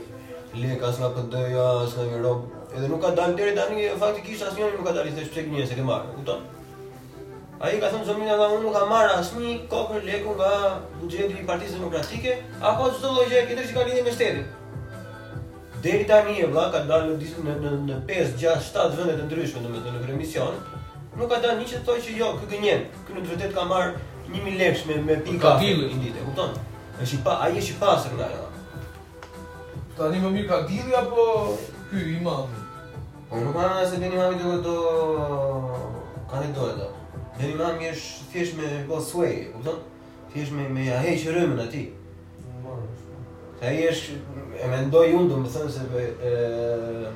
lek 0.58 0.82
as 0.82 0.98
nga 0.98 1.10
PD-ja, 1.14 1.66
as 1.86 1.94
nga 1.94 2.04
Europë. 2.10 2.74
Edhe 2.76 2.88
nuk 2.90 3.02
ka 3.02 3.10
dalë 3.14 3.36
deri 3.38 3.52
tani, 3.54 3.84
faktikisht 4.00 4.42
asnjë 4.48 4.72
nuk 4.78 4.86
ka 4.86 4.94
dalë 4.98 5.12
se 5.14 5.26
çfarë 5.30 5.52
gjëse 5.54 5.76
ke 5.78 5.84
marrë, 5.86 6.10
kupton? 6.16 6.42
Ai 7.60 7.76
ka 7.82 7.90
thënë 7.92 8.06
zonë 8.08 8.26
nga 8.26 8.48
unë 8.56 8.72
ka 8.74 8.82
marrë 8.90 9.14
asnjë 9.20 9.52
kopër 9.70 10.02
leku 10.08 10.32
nga 10.34 10.50
buxheti 11.02 11.36
i 11.42 11.46
Partisë 11.46 11.76
Demokratike, 11.78 12.34
apo 12.62 12.90
çdo 12.96 13.12
lloj 13.14 13.28
gjë 13.30 13.46
tjetër 13.46 13.68
që 13.70 13.76
ka 13.78 13.86
lidhje 13.88 14.02
me 14.06 14.14
shtetin. 14.14 14.40
Deri 15.84 16.04
tani 16.10 16.36
e 16.42 16.48
vla 16.50 16.66
ka 16.74 16.82
dalë 16.90 17.12
në 17.12 17.20
disi 17.22 17.46
në, 17.46 17.54
në, 17.62 17.72
në 17.86 18.00
5, 18.10 18.36
6, 18.42 18.70
7 18.74 18.98
vende 19.06 19.16
të 19.20 19.28
ndryshme, 19.28 19.62
domethënë 19.68 19.98
në 20.00 20.04
premision, 20.06 20.56
nuk 21.16 21.30
ka 21.30 21.38
dalë 21.44 21.60
hiç 21.62 21.76
të 21.78 21.84
thotë 21.86 22.04
që 22.08 22.18
jo, 22.20 22.32
kë 22.42 22.50
gënjen, 22.54 22.86
kë 23.06 23.18
në 23.18 23.26
vërtet 23.30 23.56
ka 23.56 23.68
marr 23.70 23.94
1000 24.34 24.58
lekë 24.60 24.88
me 24.90 24.98
me 25.08 25.20
pika. 25.28 25.54
ditë, 25.62 26.24
kupton? 26.26 26.58
Është 27.00 27.16
i 27.16 27.22
pa, 27.24 27.38
ai 27.46 27.54
është 27.56 27.76
i 27.78 27.78
pasur 27.80 28.16
nga 28.18 28.28
ajo. 28.28 28.48
Ta 30.00 30.06
një 30.08 30.20
më 30.24 30.28
mirë 30.32 30.48
ka 30.48 30.58
dili 30.64 30.94
apo 30.96 31.22
ky 31.92 32.02
imami? 32.16 32.58
Po 33.28 33.36
nuk 33.36 33.52
marrë 33.52 33.82
nëse 33.82 33.98
dhe 34.00 34.08
mami 34.08 34.16
imami 34.16 34.38
duke 34.40 34.62
do... 34.64 35.82
ka 36.30 36.38
një 36.40 36.54
dojë 36.56 36.76
da. 36.78 36.86
Dhe 37.36 37.42
një 37.50 37.52
imami 37.58 37.90
është 37.90 38.28
thjesht 38.32 38.56
me 38.56 38.70
go 38.88 38.96
sway, 39.04 39.34
u 39.52 39.60
të 39.66 39.74
Thjesht 40.32 40.54
me, 40.56 40.64
me 40.72 40.86
ahej 40.96 41.18
që 41.20 41.34
rëmën 41.36 41.60
ati. 41.66 41.82
Ta 43.60 43.74
i 43.76 43.82
është... 43.90 44.16
e 44.64 44.70
me 44.72 44.78
ndoj 44.86 45.02
undu 45.20 45.42
më 45.44 45.52
thëmë 45.58 45.74
se... 45.76 45.84
për... 45.92 46.08
e, 46.30 47.12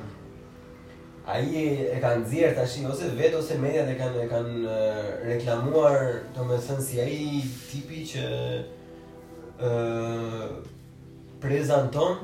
A 1.25 1.39
i 1.41 1.63
e 1.89 1.97
kanë 2.05 2.29
zirë 2.29 2.51
të 2.53 2.61
ashtë, 2.67 2.85
ose 2.85 3.07
vetë, 3.17 3.33
ose 3.39 3.57
medjat 3.57 3.89
e 3.89 3.97
kanë, 3.97 4.27
kanë 4.29 4.75
reklamuar, 5.25 5.99
të 6.37 6.45
me 6.45 6.59
thënë 6.69 6.85
si 6.85 6.99
a 7.01 7.07
i 7.09 7.17
tipi 7.71 8.03
që 8.11 8.27
e, 9.65 9.71
prezenton 11.41 12.21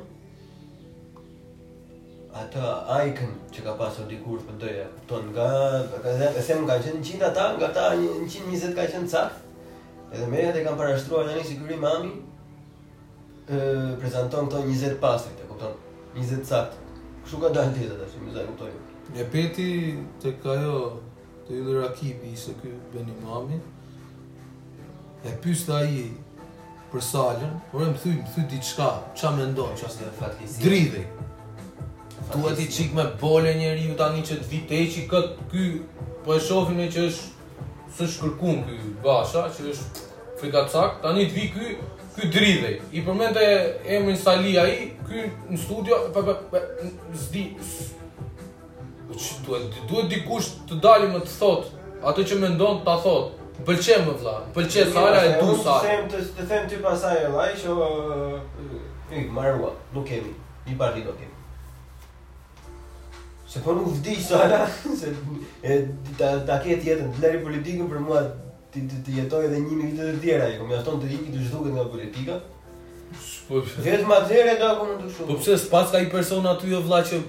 Ata 2.32 2.88
ajkën 2.88 3.32
që 3.52 3.60
ka 3.66 3.74
pasur 3.76 4.06
dikur 4.08 4.40
për 4.48 4.56
dëja, 4.62 4.84
këpëton 4.96 5.26
nga, 5.36 5.48
ka 5.92 6.14
dhe, 6.16 6.30
e 6.40 6.42
them 6.48 6.62
ka 6.70 6.78
qenë 6.80 7.02
qinë 7.04 7.26
ata, 7.28 7.46
nga 7.60 7.68
ta 7.76 7.90
120 7.96 8.72
ka 8.78 8.86
qenë 8.88 9.10
sakt 9.14 9.42
edhe 10.16 10.28
me 10.32 10.40
e 10.48 10.64
kam 10.64 10.78
parashtruar 10.80 11.26
në 11.28 11.34
një 11.38 11.44
siguri 11.50 11.76
mami, 11.80 12.14
e, 13.52 13.60
prezenton 14.00 14.48
të 14.52 14.62
20 14.64 14.96
pasrit, 15.04 15.44
e 15.44 15.72
20 16.16 16.48
sakt 16.48 16.78
kështu 17.26 17.40
ka 17.44 17.52
dalë 17.58 17.74
tjetë 17.76 17.98
atë, 18.08 18.22
më 18.24 18.36
zaj 18.38 18.46
këptoj. 18.48 18.70
E 19.20 19.26
peti 19.34 19.68
të 20.24 20.32
ka 20.44 20.56
jo, 20.64 20.78
të 21.50 21.58
ju 21.60 21.66
dhe 21.68 21.76
rakibi 21.82 22.32
isë 22.32 22.56
kjo 22.62 22.72
bëni 22.96 23.18
mami, 23.26 23.60
e 25.28 25.36
pysë 25.44 25.76
ai 25.76 25.84
aji, 25.84 26.08
për 26.94 27.04
salën, 27.10 27.52
por 27.74 27.84
e 27.84 27.90
më 27.92 28.02
thuj, 28.06 28.16
më 28.24 28.32
thuj 28.38 28.46
diçka, 28.56 28.90
qa 29.20 29.34
me 29.36 29.50
ndonë, 29.52 29.80
qa 29.80 29.88
së 29.92 31.12
duhet 32.36 32.60
i 32.60 32.68
qik 32.68 32.94
me 32.94 33.06
bole 33.22 33.54
njeri 33.56 33.86
ju 33.86 33.96
tani 33.98 34.22
që 34.24 34.38
t'vi 34.40 34.62
të 34.62 34.74
viteçi 34.74 35.08
këtë 35.12 35.48
ky 35.52 35.66
po 36.26 36.36
e 36.36 36.40
shohim 36.40 36.78
ne 36.80 36.88
që 36.92 37.06
është 37.10 37.66
së 37.98 38.08
shkërkun 38.16 38.62
këj 38.68 38.78
basha 39.06 39.46
që 39.56 39.68
është 39.72 40.06
frikacak 40.40 41.02
tani 41.04 41.26
t'vi 41.32 41.46
ky 41.56 41.68
ky 42.16 42.30
dridhej 42.36 42.78
i 42.98 43.04
përmend 43.08 43.38
emrin 43.44 44.18
sali 44.20 44.56
a 44.62 44.66
i 44.70 44.92
në 45.50 45.60
studio 45.64 46.00
pe, 46.16 46.24
pe, 46.52 46.62
zdi 47.26 47.46
po 49.08 49.20
duhet 49.48 49.82
duhet 49.90 50.10
dikush 50.14 50.52
të 50.70 50.80
dalim 50.86 51.14
më 51.18 51.24
të 51.28 51.36
thot 51.40 51.74
atë 52.12 52.28
që 52.30 52.40
mendon 52.46 52.80
të 52.82 52.88
ta 52.88 52.96
thot 53.08 53.60
pëlqe 53.68 53.98
më 54.08 54.16
vla 54.22 54.38
pëlqe 54.56 54.88
sara 54.94 55.22
e 55.32 55.36
du 55.42 55.58
sara 55.66 56.00
të 56.14 56.24
them 56.38 56.48
të 56.54 56.64
them 56.78 56.88
pasaj 56.88 57.20
e 57.28 57.34
laj 57.36 57.52
që 57.66 57.76
uh, 57.76 59.36
marrua 59.36 59.76
nuk 59.94 60.08
kemi 60.10 60.34
i 60.72 60.78
partit 60.80 61.06
do 61.06 61.12
kemi 61.20 61.31
Se 63.52 63.60
po 63.60 63.74
nuk 63.76 63.88
vdi 64.00 64.16
sa 64.16 64.46
ala, 64.48 64.60
se 65.00 65.12
e 65.64 65.80
ta 66.18 66.28
ta 66.48 66.56
ke 66.64 66.78
të 66.80 66.94
lëri 67.20 67.42
politikën 67.44 67.88
për 67.92 68.00
mua 68.00 68.22
ti 68.72 68.86
të 68.88 69.16
jetoj 69.18 69.42
edhe 69.50 69.58
1000 69.66 69.90
vite 69.90 70.06
të 70.08 70.22
tjera, 70.24 70.46
ju 70.54 70.68
mjafton 70.70 71.02
të 71.02 71.10
ikit 71.18 71.34
të 71.36 71.42
zhduket 71.50 71.74
nga 71.76 71.84
politika. 71.96 72.38
Po 73.50 73.60
vetëm 73.88 74.14
atëherë 74.18 74.54
do 74.62 74.70
ku 74.80 74.88
ndosh. 74.94 75.18
Po 75.32 75.36
pse 75.42 75.58
s'pas 75.66 75.92
ka 75.92 76.00
i 76.00 76.08
person 76.14 76.48
aty 76.48 76.72
jo 76.72 76.80
vëlla 76.86 77.02
që 77.10 77.20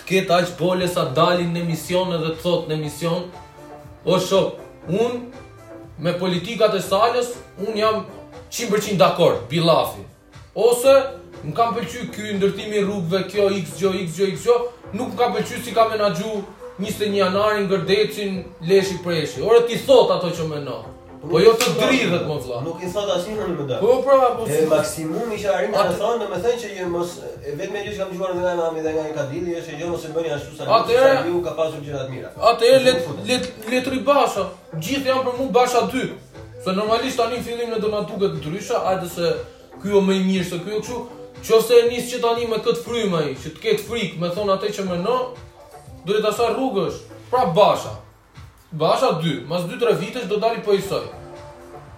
të 0.00 0.08
ket 0.08 0.32
aq 0.40 0.50
bolë 0.58 0.90
sa 0.90 1.06
dalin 1.20 1.54
në 1.54 1.62
emision 1.62 2.10
edhe 2.18 2.32
të 2.34 2.42
thot 2.42 2.66
në 2.66 2.76
emision, 2.80 3.28
O 4.08 4.16
shok, 4.18 4.54
un 4.88 5.18
me 6.00 6.14
politikat 6.18 6.72
e 6.74 6.78
Salës 6.80 7.34
un 7.60 7.74
jam 7.76 7.98
100% 8.50 8.94
dakord, 8.98 9.42
billafi. 9.50 10.00
Ose 10.56 10.94
më 11.44 11.52
kanë 11.56 11.76
pëlqyer 11.78 12.06
ky 12.14 12.30
ndërtimi 12.38 12.80
i 12.80 12.84
rrugëve, 12.86 13.20
kjo 13.28 13.50
x, 13.58 13.74
jo 13.82 13.90
x, 14.00 14.16
jo 14.22 14.30
x, 14.32 14.46
jo 14.48 14.54
nuk 14.92 15.14
ka 15.16 15.30
pëlqy 15.30 15.62
si 15.64 15.72
ka 15.74 15.86
menaxhu 15.88 16.42
21 16.80 17.18
janarin 17.20 17.66
gërdecin 17.68 18.44
Leshi 18.64 18.96
Preshi. 19.04 19.42
Ora 19.42 19.62
ti 19.66 19.76
thot 19.76 20.10
ato 20.16 20.30
që 20.32 20.46
mëno. 20.48 20.78
Po 21.20 21.36
jo 21.36 21.52
të 21.60 21.74
dridhet 21.76 22.14
më 22.24 22.36
vëlla. 22.40 22.62
Nuk 22.64 22.80
i 22.80 22.88
thot 22.88 23.10
asnjë 23.14 23.34
në 23.36 23.46
mendje. 23.58 23.76
Po 23.82 23.98
pra, 24.06 24.16
po. 24.38 24.46
Si... 24.48 24.56
E 24.56 24.64
maksimumi 24.70 25.36
që 25.42 25.50
arrim 25.58 25.74
të 25.76 25.92
thonë, 26.00 26.18
domethënë 26.22 26.62
që 26.62 26.70
jo 26.78 26.86
mos 26.94 27.12
e 27.20 27.52
vetëm 27.60 27.76
ajo 27.82 27.92
që 27.92 27.98
kam 28.00 28.10
dëgjuar 28.14 28.32
nga 28.40 28.54
Nami 28.62 28.84
dhe 28.86 28.94
nga 28.96 29.04
Kadili 29.18 29.58
është 29.60 29.74
që 29.76 29.82
jo 29.84 29.90
mos 29.92 30.06
e 30.08 30.14
bëni 30.16 30.32
ashtu 30.38 30.56
sa 30.56 30.80
ti 30.88 30.96
e... 30.96 31.14
u 31.36 31.42
ka 31.44 31.52
pasur 31.60 31.84
gjëra 31.84 32.02
të 32.08 32.14
mira. 32.14 32.32
Atë 32.40 32.66
le 32.72 32.80
let 32.88 33.06
let 33.28 33.50
let 33.74 33.92
ri 33.94 34.00
basha. 34.10 34.46
Gjithë 34.74 35.12
janë 35.12 35.24
për 35.28 35.38
mua 35.42 35.52
basha 35.60 35.84
dy. 35.92 36.06
Se 36.64 36.74
normalisht 36.80 37.20
tani 37.20 37.42
fillim 37.44 37.72
në 37.76 37.82
donatuket 37.84 38.40
ndryshe, 38.40 38.80
hajde 38.88 39.12
se 39.16 39.34
ky 39.82 40.00
më 40.08 40.16
i 40.16 40.24
mirë 40.30 40.48
se 40.48 40.64
ky 40.64 40.78
o 40.80 41.04
Që 41.44 41.54
ose 41.56 41.74
e 41.80 41.84
njësë 41.88 42.10
që 42.14 42.18
tani 42.22 42.48
me 42.50 42.58
këtë 42.62 42.82
frymë 42.84 43.20
i, 43.30 43.34
që 43.40 43.52
të 43.56 43.62
ketë 43.64 43.84
frikë 43.88 44.20
me 44.20 44.28
thonë 44.36 44.54
atë 44.58 44.70
që 44.76 44.82
me 44.90 44.96
në, 45.00 45.14
dure 46.08 46.20
të 46.26 46.48
rrugësh, 46.52 46.96
pra 47.32 47.46
basha. 47.58 47.94
Basha 48.82 49.14
2, 49.24 49.36
mas 49.50 49.64
2-3 49.70 49.94
vitesh 50.02 50.26
do 50.30 50.36
dali 50.42 50.60
për 50.60 50.66
po 50.68 50.74
isoj. 50.78 51.06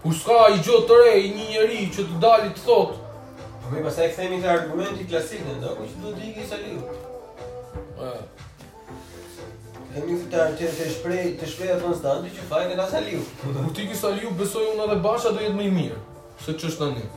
Ku 0.03 0.13
s'ka 0.17 0.37
i 0.55 0.61
gjotë 0.65 0.87
të 0.93 0.99
rej, 1.01 1.25
një 1.41 1.49
njeri 1.51 1.81
që 1.97 2.05
të 2.13 2.21
dali 2.23 2.53
të 2.55 2.63
thotë. 2.67 2.99
Po 3.65 3.73
me 3.75 3.83
pasaj 3.87 4.07
këthemi 4.13 4.39
të 4.43 4.51
argumenti 4.53 5.07
klasikë 5.11 5.49
në 5.51 5.57
ndokë, 5.59 5.89
që 5.91 6.03
do 6.05 6.13
të 6.13 6.23
digi 6.23 6.47
sa 6.49 6.61
liu. 6.63 6.83
E. 8.07 8.13
Kemi 9.93 10.21
të 10.33 10.41
arë 10.47 10.71
të 10.71 10.93
shprej, 10.95 11.25
të 11.43 11.51
shprej 11.51 11.75
atë 11.75 12.31
që 12.39 12.47
fajnë 12.55 12.79
nga 12.79 12.87
sa 12.95 13.03
liu. 13.05 13.27
Kur 13.43 13.71
t'i 13.77 13.91
kisa 13.91 14.15
liu, 14.17 14.31
besoj 14.39 14.71
unë 14.77 14.87
edhe 14.89 15.01
basha 15.11 15.35
do 15.37 15.43
jetë 15.45 15.59
me 15.59 15.67
i 15.69 15.75
mirë, 15.79 15.99
se 16.47 16.55
që 16.59 16.71
është 16.73 16.91
në 16.93 17.01
një. 17.03 17.11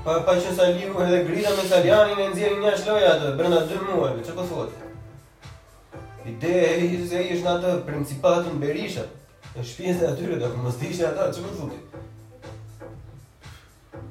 Pa, 0.04 0.14
pa 0.28 0.36
që 0.36 0.52
saliu 0.58 0.94
edhe 1.06 1.18
grita 1.30 1.52
me 1.58 1.66
salianin 1.70 2.20
e 2.22 2.28
nëzirin 2.30 2.60
një 2.62 2.72
ashtë 2.74 2.90
loja 2.90 3.10
atë, 3.16 3.32
brenda 3.40 3.60
dë 3.70 3.80
muajve, 3.88 4.24
që 4.28 4.36
po 4.38 4.46
thotë? 4.52 4.92
Ideja 6.32 6.70
e 6.76 6.84
hisë 6.94 7.20
e 7.20 7.24
i 7.26 7.36
është 7.36 7.44
në 7.44 7.56
atë 7.56 8.54
Berisha, 8.62 9.04
e 9.56 9.64
shpjese 9.64 10.08
atyre, 10.12 10.38
dhe 10.40 10.52
këmës 10.54 10.80
të 10.80 10.90
ishte 10.92 11.08
ata, 11.10 11.30
që 11.32 11.44
po 11.46 11.52
thotë? 11.60 11.85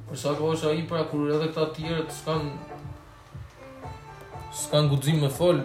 Për 0.10 0.18
sa 0.22 0.34
kohë 0.38 0.54
është 0.56 0.68
ai 0.72 0.84
pra 0.90 1.00
kur 1.10 1.30
edhe 1.34 1.46
këta 1.50 1.64
të 1.74 1.82
tjerë 1.82 2.04
të 2.06 2.16
s'kan 2.20 2.50
s'kan 4.62 4.88
guxim 4.92 5.18
me 5.26 5.32
fol. 5.38 5.62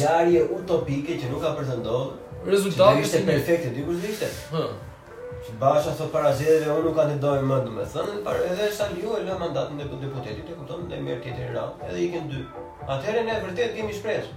Gjarje 0.00 0.40
utopike 0.56 1.18
që 1.20 1.28
nuk 1.30 1.44
ka 1.44 1.52
përtendohet 1.60 2.48
Rezultatë 2.50 2.96
që 2.96 2.96
dhe 2.98 3.04
ishte 3.06 3.20
perfekte, 3.28 3.68
dy 3.76 3.84
kur 3.86 4.00
dhe 4.02 4.08
ishte 4.10 4.30
Që 5.42 5.54
bashkë 5.58 5.90
ato 5.90 6.04
para 6.14 6.28
zgjedhjeve 6.38 6.70
unë 6.78 6.84
nuk 6.86 6.94
kandidoj 6.94 7.38
më, 7.42 7.56
domethënë, 7.66 8.18
para 8.26 8.44
edhe 8.46 8.66
sa 8.76 8.86
ju 8.94 9.14
e 9.18 9.22
lë 9.26 9.36
mandatin 9.40 9.80
e 9.82 9.86
deputetit, 9.90 10.46
e 10.52 10.54
kupton, 10.54 10.84
ne 10.86 11.00
merr 11.02 11.18
tjetër 11.24 11.50
radhë, 11.56 11.88
edhe 11.88 12.04
ikën 12.04 12.28
dy. 12.30 12.44
Atëherë 12.86 13.22
ne 13.26 13.38
vërtet 13.42 13.72
kemi 13.74 13.96
shpresë. 13.96 14.36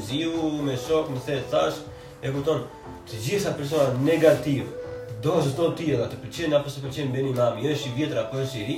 me 0.66 0.74
shok, 0.76 1.08
më 1.14 1.38
thash, 1.52 1.78
E 2.24 2.30
kupton? 2.32 2.62
Të 3.06 3.18
gjitha 3.22 3.52
persona 3.58 3.98
negativ, 4.04 4.70
do 5.24 5.34
të 5.42 5.50
thotë 5.58 5.76
ti 5.78 5.88
edhe 5.92 6.06
të 6.12 6.18
pëlqen 6.22 6.54
apo 6.56 6.72
të 6.72 6.82
pëlqen 6.86 7.10
bëni 7.12 7.34
mami, 7.36 7.64
jo 7.66 7.74
është 7.76 7.90
i 7.90 7.92
vjetër 7.98 8.20
apo 8.22 8.40
është 8.42 8.60
i 8.60 8.64
ri. 8.70 8.76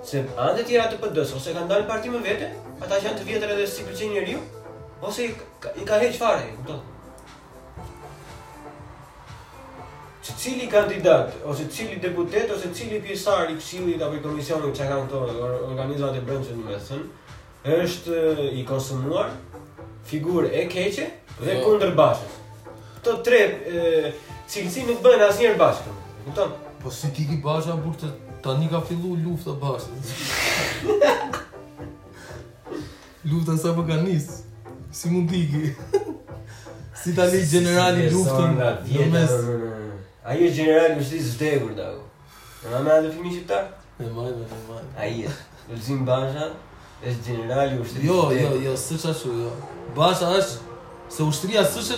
Se 0.07 0.23
anë 0.39 0.61
të 0.61 0.69
tjera 0.71 0.87
të 0.93 1.01
PD-s 1.03 1.35
ose 1.41 1.57
kanë 1.57 1.73
dalë 1.75 1.89
parti 1.91 2.13
më 2.15 2.23
vete, 2.29 2.53
ata 2.79 3.03
janë 3.03 3.19
të 3.21 3.27
vjetër 3.33 3.57
edhe 3.57 3.67
si 3.75 3.89
pëlqen 3.89 4.15
njeriu 4.15 4.47
ose 5.11 5.27
i 5.27 5.35
ka, 5.61 5.75
ka 5.91 5.99
heq 6.05 6.17
fare, 6.23 6.47
kupton? 6.61 6.85
që 10.25 10.33
cili 10.39 10.67
kandidat, 10.69 11.33
ose 11.49 11.65
cili 11.73 11.99
deputet, 12.03 12.51
ose 12.53 12.69
cili 12.77 12.99
pjesar 13.03 13.51
i 13.51 13.55
këshillit 13.57 14.03
apo 14.05 14.19
i 14.19 14.23
komisionit 14.25 14.75
që 14.77 14.89
kanë 14.91 15.07
të 15.09 15.21
organizat 15.71 16.19
e 16.19 16.25
brëndshën 16.27 16.59
në 16.61 16.69
mesën, 16.75 17.07
është 17.81 18.19
eh, 18.19 18.43
i 18.61 18.67
konsumuar 18.69 19.31
figurë 20.11 20.51
e 20.61 20.67
keqe 20.69 21.07
dhe 21.41 21.55
no. 21.55 21.61
Po. 21.61 21.71
kundër 21.71 21.95
bashkët. 22.03 22.69
Këto 22.99 23.15
tre 23.25 23.41
eh, 23.49 24.11
cilësi 24.51 24.85
nuk 24.91 25.01
bëhen 25.05 25.25
asnjëherë 25.29 25.61
bashkë. 25.61 25.97
Kupton? 26.27 26.53
Po 26.83 26.93
si 26.93 27.13
ti 27.17 27.25
ki 27.31 27.41
bashkë 27.45 27.79
apo 27.79 27.95
të 28.05 28.13
tani 28.45 28.69
ka 28.73 28.83
filluar 28.91 29.25
lufta 29.25 29.57
bashkë. 29.65 31.27
lufta 33.33 33.57
sa 33.57 33.73
për 33.73 33.79
po 33.81 33.89
ka 33.89 34.01
nis. 34.05 34.29
Si 34.93 35.09
mund 35.09 35.33
ti 35.33 35.47
ki? 35.49 36.01
si 37.01 37.17
tani 37.17 37.41
generali 37.55 38.11
luftën 38.13 38.59
në 38.59 39.13
mesë. 39.17 39.61
Ai 40.31 40.45
është 40.47 40.57
gjeneral 40.61 40.85
i 40.93 41.05
shtëpisë 41.07 41.27
së 41.27 41.39
vdekur 41.39 41.71
dau. 41.75 42.03
Në 42.63 42.81
namë 42.87 42.99
të 43.03 43.09
fëmijë 43.17 43.39
të 43.41 43.47
ta. 43.51 43.57
Në 43.99 44.11
namë 44.13 44.35
të 44.45 44.45
fëmijë. 44.51 44.83
Ai 45.03 45.17
është 45.31 45.73
Lucim 45.75 46.05
Baja, 46.07 46.45
është 47.11 47.25
gjeneral 47.27 47.73
i 47.75 47.79
shtëpisë. 47.81 48.07
Jo, 48.07 48.19
jo, 48.39 48.53
jo, 48.69 48.77
s'është 48.85 49.11
ashtu. 49.11 49.33
Jo. 49.41 49.51
Baja 49.99 50.29
është 50.37 50.77
se 51.17 51.21
ushtria 51.27 51.65
s'është 51.67 51.97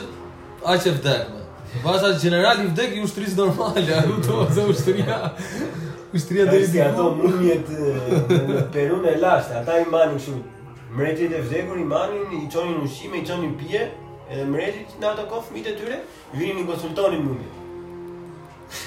aq 0.73 0.89
e 0.89 0.95
vdekur. 0.97 1.45
Baja 1.85 2.03
është 2.15 2.25
gjeneral 2.25 2.65
i 2.65 2.67
vdekur 2.71 3.03
i 3.03 3.05
ushtrisë 3.11 3.37
normale, 3.43 3.85
ajo 3.85 4.17
do 4.17 4.19
të 4.25 4.27
thotë 4.33 4.67
ushtria. 4.79 5.21
Ushtria 6.17 6.49
do 6.55 6.57
të 6.57 6.67
thotë 6.71 6.85
ato 6.89 7.09
mumjet 7.21 7.69
në 7.69 8.67
Perun 8.79 9.09
e 9.13 9.17
lashtë, 9.21 9.59
ata 9.61 9.77
i 9.85 9.89
marrin 9.93 10.17
kështu. 10.17 10.43
Mretit 10.97 11.37
e 11.37 11.45
vdekur 11.51 11.85
i 11.85 11.91
marrin, 11.97 12.25
i 12.41 12.47
çonin 12.53 12.81
ushqim, 12.89 13.13
i 13.21 13.27
çonin 13.29 13.59
pije, 13.61 13.91
edhe 14.33 14.49
mretit 14.57 14.89
që 14.95 15.03
nda 15.03 15.13
ato 15.19 15.29
kofë 15.35 15.53
mitë 15.59 15.75
të 15.77 15.83
tyre, 15.83 16.01
vinin 16.41 16.65
i 16.65 16.69
konsultonin 16.73 17.25
mumjet. 17.29 17.59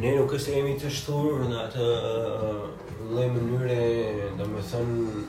ne 0.00 0.12
nuk 0.16 0.32
është 0.38 0.54
jemi 0.56 0.76
të 0.80 0.90
shturë 0.94 1.48
në 1.50 1.56
atë 1.68 1.86
uh, 1.86 2.62
lë 3.16 3.26
mënyrë, 3.34 4.36
domethënë 4.38 5.24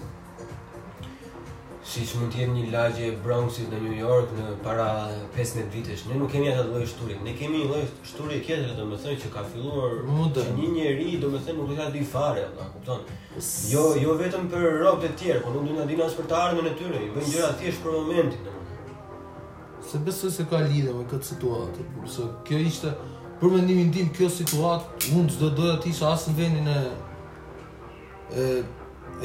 si 1.90 2.04
që 2.06 2.20
mund 2.22 2.32
t'jetë 2.36 2.54
një 2.56 2.64
lagje 2.72 3.08
e 3.10 3.16
Bronxit 3.26 3.72
në 3.74 3.80
New 3.84 3.96
York 3.98 4.32
në 4.38 4.52
para 4.62 4.86
15 5.36 5.68
vitesh. 5.74 6.06
Ne 6.12 6.20
nuk 6.22 6.30
kemi 6.36 6.52
atë 6.54 6.68
lloj 6.70 6.86
shturit. 6.92 7.24
Ne 7.26 7.34
kemi 7.40 7.64
një 7.64 7.70
lloj 7.72 7.82
shturi 8.06 8.40
tjetër, 8.46 8.78
thënë 9.02 9.18
që 9.26 9.32
ka 9.36 9.44
filluar 9.50 9.98
që 10.38 10.46
një 10.60 10.70
njeri, 10.78 11.10
domethënë 11.24 11.58
nuk 11.64 11.74
e 11.76 11.80
ka 11.82 11.90
di 11.98 12.06
fare, 12.14 12.46
apo 12.52 12.70
kupton? 12.78 13.04
Jo, 13.74 13.88
jo 14.06 14.16
vetëm 14.22 14.48
për 14.54 14.70
rogët 14.86 15.10
e 15.10 15.22
tjerë, 15.24 15.44
por 15.48 15.58
nuk 15.58 15.66
do 15.72 15.76
na 15.82 15.90
dinas 15.90 16.16
për 16.20 16.30
të 16.30 16.46
e 16.74 16.78
tyre. 16.84 17.04
I 17.06 17.12
bën 17.18 17.32
gjëra 17.34 17.52
thjesht 17.62 17.84
për 17.86 17.98
momentin, 17.98 18.54
se 19.92 19.98
besoj 20.00 20.32
se 20.32 20.46
ka 20.50 20.60
lidhe 20.62 20.94
me 20.94 21.06
këtë 21.10 21.30
situatë. 21.34 21.86
Kurse 21.96 22.26
kjo 22.48 22.58
ishte 22.62 22.92
për 23.40 23.54
mendimin 23.56 23.92
tim 23.96 24.12
kjo 24.14 24.30
situatë, 24.32 25.14
un 25.18 25.30
çdo 25.32 25.50
doja 25.58 25.78
të 25.82 25.90
isha 25.94 26.12
as 26.14 26.28
në 26.30 26.36
vendin 26.40 26.68
e 26.70 26.78
e 28.30 28.46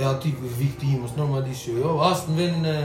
e 0.00 0.06
aty 0.08 0.32
viktimës 0.60 1.16
normalisht 1.18 1.68
jo, 1.68 1.98
as 2.04 2.24
në 2.30 2.36
vendin 2.38 2.70
e 2.70 2.78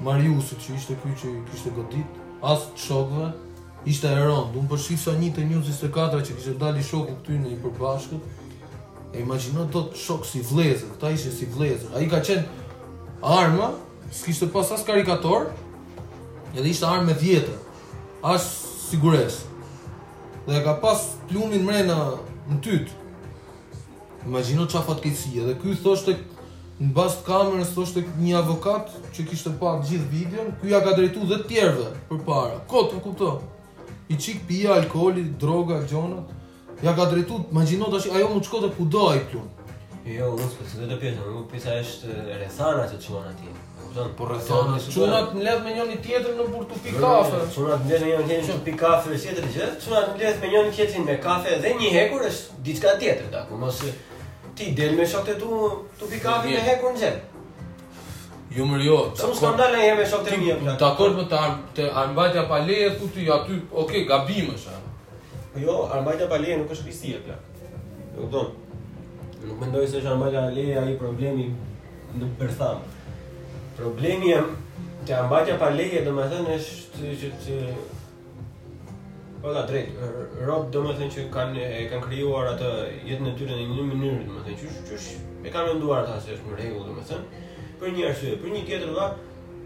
Mariusit 0.00 0.62
që 0.64 0.74
ishte 0.78 0.94
ky 1.02 1.10
që 1.22 1.28
kishte 1.50 1.70
godit, 1.76 2.08
as 2.42 2.62
të 2.74 2.82
shokëve, 2.86 3.26
ishte 3.84 4.08
e 4.08 4.14
rëndë. 4.16 4.56
Unë 4.60 4.70
përshifsa 4.70 5.12
një 5.20 5.28
të 5.36 5.44
të 5.76 5.90
katra 5.94 6.20
që 6.24 6.36
kishte 6.38 6.54
dali 6.56 6.80
shoku 6.82 7.14
këty 7.18 7.36
në 7.42 7.48
i 7.52 7.58
përbashkët, 7.62 8.22
e 9.14 9.20
imagjino 9.22 9.64
do 9.68 9.80
të 9.92 9.96
shokë 10.06 10.26
si 10.30 10.40
vlezër, 10.50 10.88
këta 10.94 11.10
ishe 11.12 11.30
si 11.36 11.46
vlezër. 11.52 11.90
A 11.96 12.00
i 12.00 12.08
ka 12.08 12.16
qenë 12.16 12.46
arma, 13.22 13.68
s'kishtë 14.12 14.48
pas 14.52 14.72
as 14.72 14.84
karikator, 14.88 15.50
Edhe 16.54 16.70
ishte 16.74 16.86
armë 16.86 17.06
me 17.10 17.14
vjetër. 17.14 17.54
As 18.26 18.46
sigures. 18.90 19.44
Dhe 20.48 20.62
ka 20.64 20.74
pas 20.82 21.04
plumin 21.30 21.62
mre 21.66 21.84
në 21.86 21.98
në 22.50 22.58
tyt. 22.64 22.90
Imagjino 24.26 24.66
çfarë 24.68 24.88
fatkeqësi. 24.88 25.36
Edhe 25.44 25.54
ky 25.62 25.76
thoshte 25.84 26.16
në 26.80 26.90
bas 26.96 27.20
kamerës 27.26 27.70
thoshte 27.76 28.02
një 28.22 28.34
avokat 28.40 28.90
që 29.14 29.28
kishte 29.30 29.52
pa 29.62 29.76
gjithë 29.84 30.10
videon, 30.10 30.50
ky 30.60 30.74
ja 30.74 30.82
ka 30.84 30.94
drejtuar 30.98 31.28
dhe 31.30 31.38
të 31.44 31.48
tjerëve 31.52 31.88
përpara. 32.10 32.58
Kot, 32.72 32.90
të 32.94 33.02
kupton? 33.04 33.46
I 34.10 34.18
çik 34.18 34.42
pija 34.48 34.74
alkooli, 34.74 35.28
droga, 35.40 35.80
gjonat. 35.90 36.34
Ja 36.82 36.96
ka 36.96 37.06
drejtuar, 37.12 37.46
imagjino 37.52 37.92
tash 37.94 38.10
ajo 38.10 38.32
mund 38.32 38.44
të 38.46 38.56
ku 38.56 38.76
kudo 38.78 39.06
ai 39.12 39.22
plum. 39.30 39.46
Jo, 40.08 40.32
mos 40.32 40.56
se 40.72 40.78
vetë 40.80 40.96
pjesa, 41.00 41.20
por 41.28 41.42
pjesa 41.52 41.76
është 41.78 42.14
rrethana 42.32 42.86
që 42.90 42.98
çon 43.04 43.26
atje 43.30 43.50
kupton? 43.90 44.08
Po 44.16 44.24
rrethon 44.24 44.70
me 44.72 44.78
çunat 44.94 45.28
po- 45.30 45.34
mbledh 45.36 45.64
me 45.64 45.70
njëri 45.74 45.98
tjetrin 46.02 46.36
në 46.40 46.48
burtu 46.56 46.74
pi 46.84 46.90
kafe. 47.00 47.54
Çunat 47.54 47.84
mbledh 47.84 48.00
me 48.02 48.08
njëri 48.08 48.26
tjetrin 48.28 48.56
në 48.56 48.64
pi 48.64 48.76
kafe 48.76 49.10
me 49.10 49.16
tjetër 49.18 49.44
gjë. 49.54 49.66
Çunat 49.84 50.06
mbledh 50.14 50.40
me 50.40 50.46
njëri 50.50 50.70
tjetrin 50.76 51.04
me 51.06 51.14
kafe 51.22 51.50
dhe 51.62 51.68
një 51.78 51.90
hekur 51.96 52.20
është 52.20 52.46
diçka 52.64 52.90
tjetër 53.00 53.26
ta. 53.32 53.40
mos 53.56 53.80
ti 54.56 54.72
del 54.76 54.92
me 54.96 55.02
shokët 55.06 55.38
tu 55.38 55.48
tu 55.98 56.04
pi 56.10 56.18
kafe 56.20 56.48
me 56.48 56.60
hekur 56.68 56.92
gjë. 57.00 57.12
Jo 58.50 58.64
më 58.64 58.84
jo 58.84 58.96
dakor. 58.96 59.30
Sëmë 59.30 59.36
skandale 59.36 59.76
e 59.82 59.86
jeme 59.86 60.04
shokët 60.10 60.34
e 60.34 60.36
mje, 60.36 60.54
plak. 60.60 60.78
Dakor, 60.80 61.10
më 61.10 61.24
të, 61.30 61.40
të 61.76 61.90
armbajtja 62.02 62.46
pa 62.48 62.58
leje, 62.66 62.88
ku 62.98 63.06
ty, 63.14 63.26
aty, 63.36 63.54
oke, 63.72 64.04
gabim 64.04 64.50
është, 64.54 64.76
Po 65.52 65.58
Jo, 65.60 65.76
armbajtja 65.92 66.26
pa 66.28 66.36
leje 66.42 66.56
nuk 66.58 66.70
është 66.74 66.82
kristie, 66.84 67.18
plak. 67.24 67.40
Nuk 68.16 68.30
do. 68.30 68.42
Nuk 69.46 69.60
mendoj 69.60 69.86
se 69.86 69.98
është 70.00 70.10
armbajtja 70.10 70.48
leje, 70.56 70.78
ai 70.78 70.96
problemi 70.98 71.46
në 72.18 72.24
përthamë 72.40 72.84
problemi 73.80 74.32
e 74.36 74.40
të 75.08 75.14
ambatja 75.24 75.56
pa 75.60 75.70
leje 75.74 76.04
do 76.04 76.12
me 76.16 76.26
thënë 76.32 76.56
është 76.58 77.12
që 77.22 77.30
të... 77.40 77.58
Po 79.40 79.54
da 79.56 79.62
drejt, 79.68 79.94
robë 80.44 80.68
do 80.74 80.82
me 80.84 80.92
thënë 80.98 81.14
që 81.14 81.22
kanë, 81.32 81.62
e 81.80 81.84
kanë 81.92 82.04
kryuar 82.10 82.50
atë 82.52 82.72
jetën 83.08 83.30
e 83.30 83.36
tyre 83.38 83.56
në 83.56 83.68
një 83.70 83.86
mënyrë 83.92 84.26
do 84.26 84.34
me 84.36 84.42
thënë 84.48 84.58
që 84.60 84.96
është 84.98 85.44
e 85.48 85.52
kanë 85.54 85.70
rënduar 85.72 86.02
ta 86.08 86.18
se 86.20 86.36
është 86.36 86.50
në 86.50 86.58
regullë 86.60 86.90
do 86.90 86.98
me 86.98 87.06
thënë 87.12 87.46
për 87.80 87.94
një 87.96 88.04
arsye, 88.10 88.34
për 88.42 88.52
një 88.54 88.62
tjetër 88.68 88.92
dha 88.98 89.06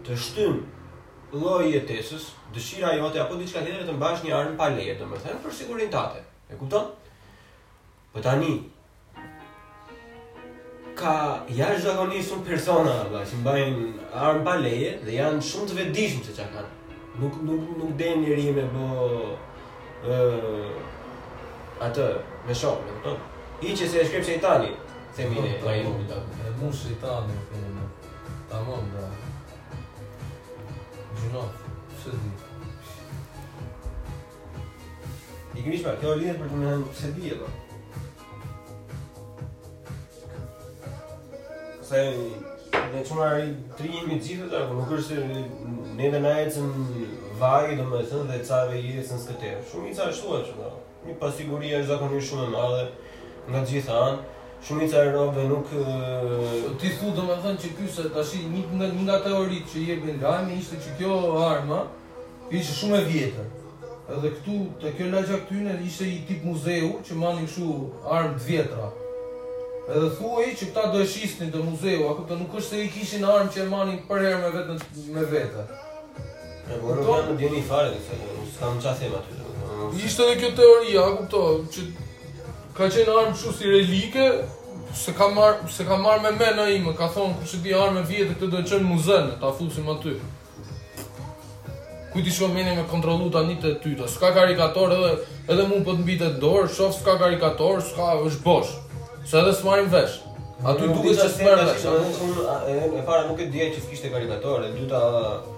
të 0.07 0.19
shtym 0.27 0.61
lojë 1.35 1.71
jetesës, 1.73 2.29
dëshira 2.55 2.93
jote 2.95 3.19
apo 3.25 3.35
diçka 3.41 3.65
tjetër 3.65 3.83
të 3.89 3.97
mbash 3.99 4.23
një 4.23 4.37
armë 4.39 4.59
pa 4.61 4.71
leje, 4.77 4.95
thënë 5.01 5.41
për 5.43 5.59
sigurinë 5.59 5.91
tënde. 5.91 6.23
E 6.47 6.55
kupton? 6.61 6.87
Po 8.13 8.23
tani, 8.23 8.53
ka 10.95 11.11
jashtë 11.51 11.81
zakoni 11.83 12.21
shumë 12.23 12.45
persona 12.47 12.93
dhe 13.11 13.21
që 13.29 13.39
mbajnë 13.41 13.87
armë 14.27 14.43
pa 14.47 14.53
leje 14.63 14.91
dhe 15.03 15.17
janë 15.19 15.43
shumë 15.47 15.67
të 15.71 15.77
vedishmë 15.79 16.23
se 16.29 16.35
që 16.37 16.45
kanë. 16.53 16.69
Nuk, 17.19 17.39
nuk, 17.47 17.65
nuk 17.81 17.91
dhe 17.99 18.11
një 18.21 18.37
rime 18.39 18.63
bo... 18.71 18.87
Uh, 20.05 20.71
atë, 21.87 22.05
me 22.47 22.55
shokë, 22.55 22.87
e 22.87 22.99
këto. 22.99 23.13
I 23.65 23.75
që 23.81 23.87
se 23.91 24.01
e 24.01 24.05
shkrip 24.07 24.25
që 24.29 24.35
i 24.37 24.41
tani, 24.45 24.71
se 25.17 25.25
mi 25.27 25.43
në 25.43 25.53
të 25.59 25.67
rajinë. 25.69 26.07
E 26.47 26.51
mu 26.61 26.71
shë 26.71 26.93
i 26.93 26.97
tani, 27.03 27.37
këmë 27.51 27.71
në. 27.75 27.85
Ta 28.51 28.59
mëmë, 28.69 28.87
da. 28.95 29.83
Gjënof, 31.19 31.67
së 32.03 32.15
di. 32.15 32.33
I 35.55 35.65
këmishma, 35.65 35.97
kjo 36.01 36.17
lidhë 36.21 36.37
për 36.43 36.51
të 36.53 36.61
më 36.61 36.67
nëmë, 36.67 36.93
se 37.01 37.11
di 37.17 37.31
e, 37.33 37.39
pastaj 41.85 42.93
dhe 42.95 43.01
që 43.05 43.15
marrë 43.17 43.41
i 43.45 43.49
tri 43.77 43.89
jemi 43.93 44.15
gjithë 44.25 44.45
të 44.49 44.61
nuk 44.73 44.93
është 44.95 45.17
se 45.19 45.41
ne 45.99 46.07
dhe 46.15 46.21
najë 46.23 46.55
në 46.63 46.85
vaj 47.41 47.75
dhe 47.77 47.85
me 47.91 47.99
thënë 48.09 48.25
dhe 48.31 48.39
cave 48.47 48.79
i 48.79 48.95
dhe 48.95 49.03
së 49.05 49.19
në 49.19 49.51
Shumica 49.71 50.07
është 50.09 50.25
të 50.25 50.39
që 50.47 50.55
da. 50.61 50.69
Një 51.05 51.15
pasiguria 51.21 51.81
është 51.83 51.91
zakonin 51.91 52.23
shumë 52.27 52.47
e 52.47 52.49
madhe 52.55 52.89
nga 53.51 53.61
gjithë 53.69 53.93
anë. 53.99 54.17
Shumica 54.65 54.97
e 55.05 55.11
robëve 55.13 55.43
nuk... 55.53 55.75
Ti 56.81 56.89
thu 56.97 57.11
dhe 57.19 57.27
me 57.29 57.37
thënë 57.45 57.61
që 57.61 57.69
kjo 57.77 57.91
se 57.93 58.07
të 58.07 58.23
ashtë 58.23 58.41
një, 58.55 58.63
një 58.81 59.05
nga 59.05 59.19
teoritë 59.27 59.73
që 59.73 59.83
i 59.83 59.89
e 59.91 60.01
bëndrami 60.01 60.57
ishte 60.57 60.81
që 60.81 60.95
kjo 60.97 61.19
arma 61.45 61.83
ishte 62.49 62.79
shumë 62.81 63.03
e 63.03 63.05
vjetër. 63.13 63.49
Edhe 64.17 64.33
këtu, 64.39 64.57
të 64.81 64.95
kjo 64.97 65.11
lagja 65.13 65.41
këtyne 65.43 65.77
ishte 65.85 66.09
i 66.09 66.17
tip 66.29 66.49
muzeu 66.49 66.95
që 67.05 67.21
manin 67.21 67.45
shu 67.53 67.69
armë 68.17 68.39
të 68.41 68.47
vjetra. 68.49 68.89
Edhe 69.85 70.07
thua 70.17 70.41
i 70.49 70.53
që 70.57 70.71
këta 70.71 70.87
do 70.95 71.01
e 71.03 71.07
shisni 71.07 71.51
të 71.53 71.59
muzeu, 71.61 72.07
a 72.09 72.13
këta 72.17 72.39
nuk 72.39 72.53
është 72.57 72.69
se 72.71 72.77
i 72.81 72.87
kishin 72.89 73.21
armë 73.29 73.51
që 73.53 73.59
e 73.61 73.65
manin 73.69 73.97
për 74.09 74.23
herë 74.25 74.37
me 74.41 74.51
vetë 74.55 74.77
me 75.13 75.25
vete. 75.29 75.65
E 76.73 76.77
më 76.81 76.93
rëvja 76.99 77.17
në 77.27 77.35
djeni 77.37 77.59
i 77.61 77.65
fare 77.69 77.91
dhe 77.91 77.99
këta, 78.05 78.29
u 78.33 78.45
qa 78.45 78.71
thema 78.81 78.87
qasem 78.87 79.13
aty. 79.17 80.05
Ishte 80.07 80.25
dhe 80.29 80.37
kjo 80.41 80.49
teoria, 80.57 81.03
a 81.05 81.43
që 81.75 81.85
ka 82.79 82.87
qenë 82.95 83.17
armë 83.25 83.37
që 83.43 83.53
si 83.59 83.73
relike, 83.75 84.25
se 85.01 85.13
ka 85.17 85.27
marrë 86.01 86.21
me 86.25 86.31
me 86.39 86.47
në 86.57 86.65
ime, 86.79 86.93
ka 86.97 87.11
thonë 87.17 87.43
kështë 87.43 87.59
ti 87.67 87.75
armë 87.81 88.01
e 88.01 88.07
vjetë 88.09 88.39
dhe 88.41 88.49
do 88.55 88.63
e 88.63 88.67
qenë 88.71 88.89
muzenë, 88.89 89.35
ta 89.45 89.53
fusim 89.59 89.91
aty. 89.93 90.15
i 92.15 92.31
shumë 92.31 92.53
meni 92.53 92.71
me 92.77 92.87
kontrolu 92.87 93.29
të 93.29 93.37
anjit 93.37 93.65
e 93.65 93.73
tyta, 93.83 94.07
s'ka 94.07 94.31
karikator 94.33 94.91
edhe 94.95 95.65
mund 95.67 95.83
për 95.83 95.83
po 95.83 95.91
të 95.93 96.01
mbitet 96.05 96.37
dorë, 96.39 96.69
shof 96.71 96.95
s'ka 96.95 97.17
karikator, 97.19 97.81
s'ka 97.83 98.15
është 98.23 98.41
bosh. 98.45 98.71
Se 99.25 99.37
edhe 99.39 99.53
smarin 99.53 99.89
vesh 99.91 100.21
A 100.63 100.73
tu 100.77 100.87
duke 100.93 101.11
që 101.17 101.25
smarin 101.33 101.65
vesh 101.71 101.85
E 102.99 103.01
fara 103.05 103.23
nuk 103.27 103.39
e 103.41 103.47
dje 103.53 103.69
që 103.75 103.81
s'kishte 103.85 104.07
e 104.09 104.13
karikator 104.13 104.65
E 104.67 104.73
duke 104.75 104.89
ta... 104.91 105.01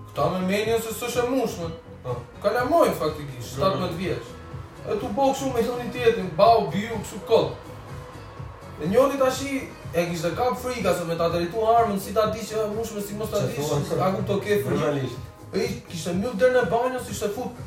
Këta 0.08 0.28
me 0.32 0.39
menjen 0.48 0.80
se 0.86 0.93
së 0.96 1.10
shë 1.12 1.26
mushme 1.28 1.67
Ha 2.06 2.15
Kalamojnë 2.46 2.93
faktikisht 3.02 3.58
17 3.58 3.76
mhm. 3.82 3.98
vjeqë 4.00 4.38
E 4.86 4.96
të 5.00 5.10
bëgë 5.15 5.36
shumë 5.39 5.56
me 5.56 5.62
të 5.65 5.76
një 5.80 5.91
tjetë, 5.96 6.24
bau, 6.38 6.65
biu, 6.72 6.98
kësu 7.04 7.19
të 7.28 7.38
E 8.74 8.74
Dhe 8.82 8.88
një 8.91 9.04
një 9.12 9.19
të 9.22 9.28
ashi, 9.30 9.52
e 9.93 10.02
kishtë 10.10 10.28
dhe 10.32 10.36
kam 10.39 10.56
frika, 10.60 10.91
se 10.98 11.06
me 11.08 11.15
ta 11.15 11.28
atëritu 11.30 11.62
armën, 11.72 12.00
si 12.02 12.12
të 12.15 12.24
ati 12.26 12.43
që 12.50 12.58
e 12.63 12.72
mushme, 12.74 13.04
si 13.06 13.15
mos 13.15 13.30
ta 13.32 13.39
di 13.46 13.54
që 13.62 14.00
a 14.02 14.10
ku 14.15 14.24
të 14.28 14.38
ke 14.43 14.58
frika. 14.65 14.89
E 15.54 15.67
kishtë 15.88 16.13
e 16.15 16.19
mjullë 16.19 16.39
dërë 16.41 16.56
në 16.58 16.63
banjo, 16.74 17.04
ishte 17.13 17.30
fut 17.36 17.62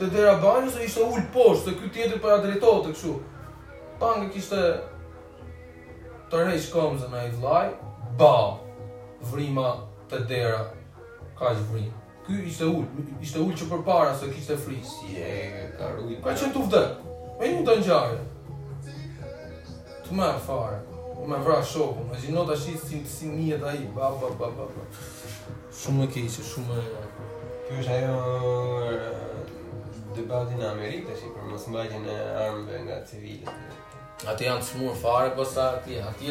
të 0.00 0.08
dera 0.16 0.34
a 0.36 0.56
e 0.66 0.84
ishte 0.88 1.04
ullë 1.06 1.30
poshtë, 1.32 1.70
se 1.70 1.76
kjo 1.78 1.92
tjetër 1.94 2.18
për 2.24 2.34
atëritu 2.36 2.74
të 2.82 2.90
këshu. 2.96 3.14
Tanë 4.02 4.28
kishtë 4.34 4.60
të 6.30 6.44
rejsh 6.44 6.68
këmë 6.74 7.00
zë 7.04 7.08
me 7.14 7.24
i 7.28 7.32
vlaj, 7.40 7.68
bau, 8.20 8.58
vrima 9.32 9.68
të 10.10 10.24
dërë, 10.28 10.60
ka 11.38 11.54
që 11.54 11.64
vrima 11.72 11.96
ky 12.30 12.48
ishte 12.48 12.64
ul, 12.70 12.84
ishte 13.26 13.40
ul 13.42 13.52
që 13.58 13.66
përpara 13.72 14.12
se 14.16 14.28
kishte 14.30 14.56
frikë. 14.62 14.86
Si 14.86 15.18
e 15.18 15.64
ka 15.78 15.88
rrugë. 15.96 16.20
Pa 16.24 16.34
çu 16.38 16.50
të 16.54 16.62
vdek. 16.66 17.02
Me 17.40 17.48
një 17.50 17.64
të 17.66 17.74
ngjarë. 17.80 18.20
Tu 20.06 20.18
më 20.18 20.28
afar. 20.34 20.76
U 21.20 21.26
më 21.28 21.38
vra 21.46 21.58
shokun. 21.72 22.06
Ma 22.10 22.20
gjinot 22.22 22.48
tash 22.52 22.68
si 22.86 23.02
si 23.14 23.26
njihet 23.34 23.64
ai. 23.70 23.82
Ba 23.96 24.12
ba 24.22 24.30
ba 24.38 24.48
ba. 24.58 24.68
ba. 24.68 24.86
Shumë 25.80 26.06
e 26.06 26.12
keq, 26.12 26.28
shumë 26.50 26.78
Ky 27.70 27.76
është 27.80 27.94
ajo 27.96 28.22
debati 30.16 30.54
në 30.58 30.64
Amerikë 30.72 31.08
tash 31.12 31.26
për 31.34 31.50
mos 31.50 31.66
mbajtjen 31.70 32.06
e 32.14 32.18
armëve 32.46 32.80
nga 32.86 32.96
civilët. 33.10 33.76
Ati 34.30 34.46
janë 34.48 34.62
të 34.64 34.68
smurë 34.70 34.98
fare, 35.02 35.30
posa 35.36 35.52
sa 35.52 35.66
ati, 35.78 35.98
ati, 36.10 36.30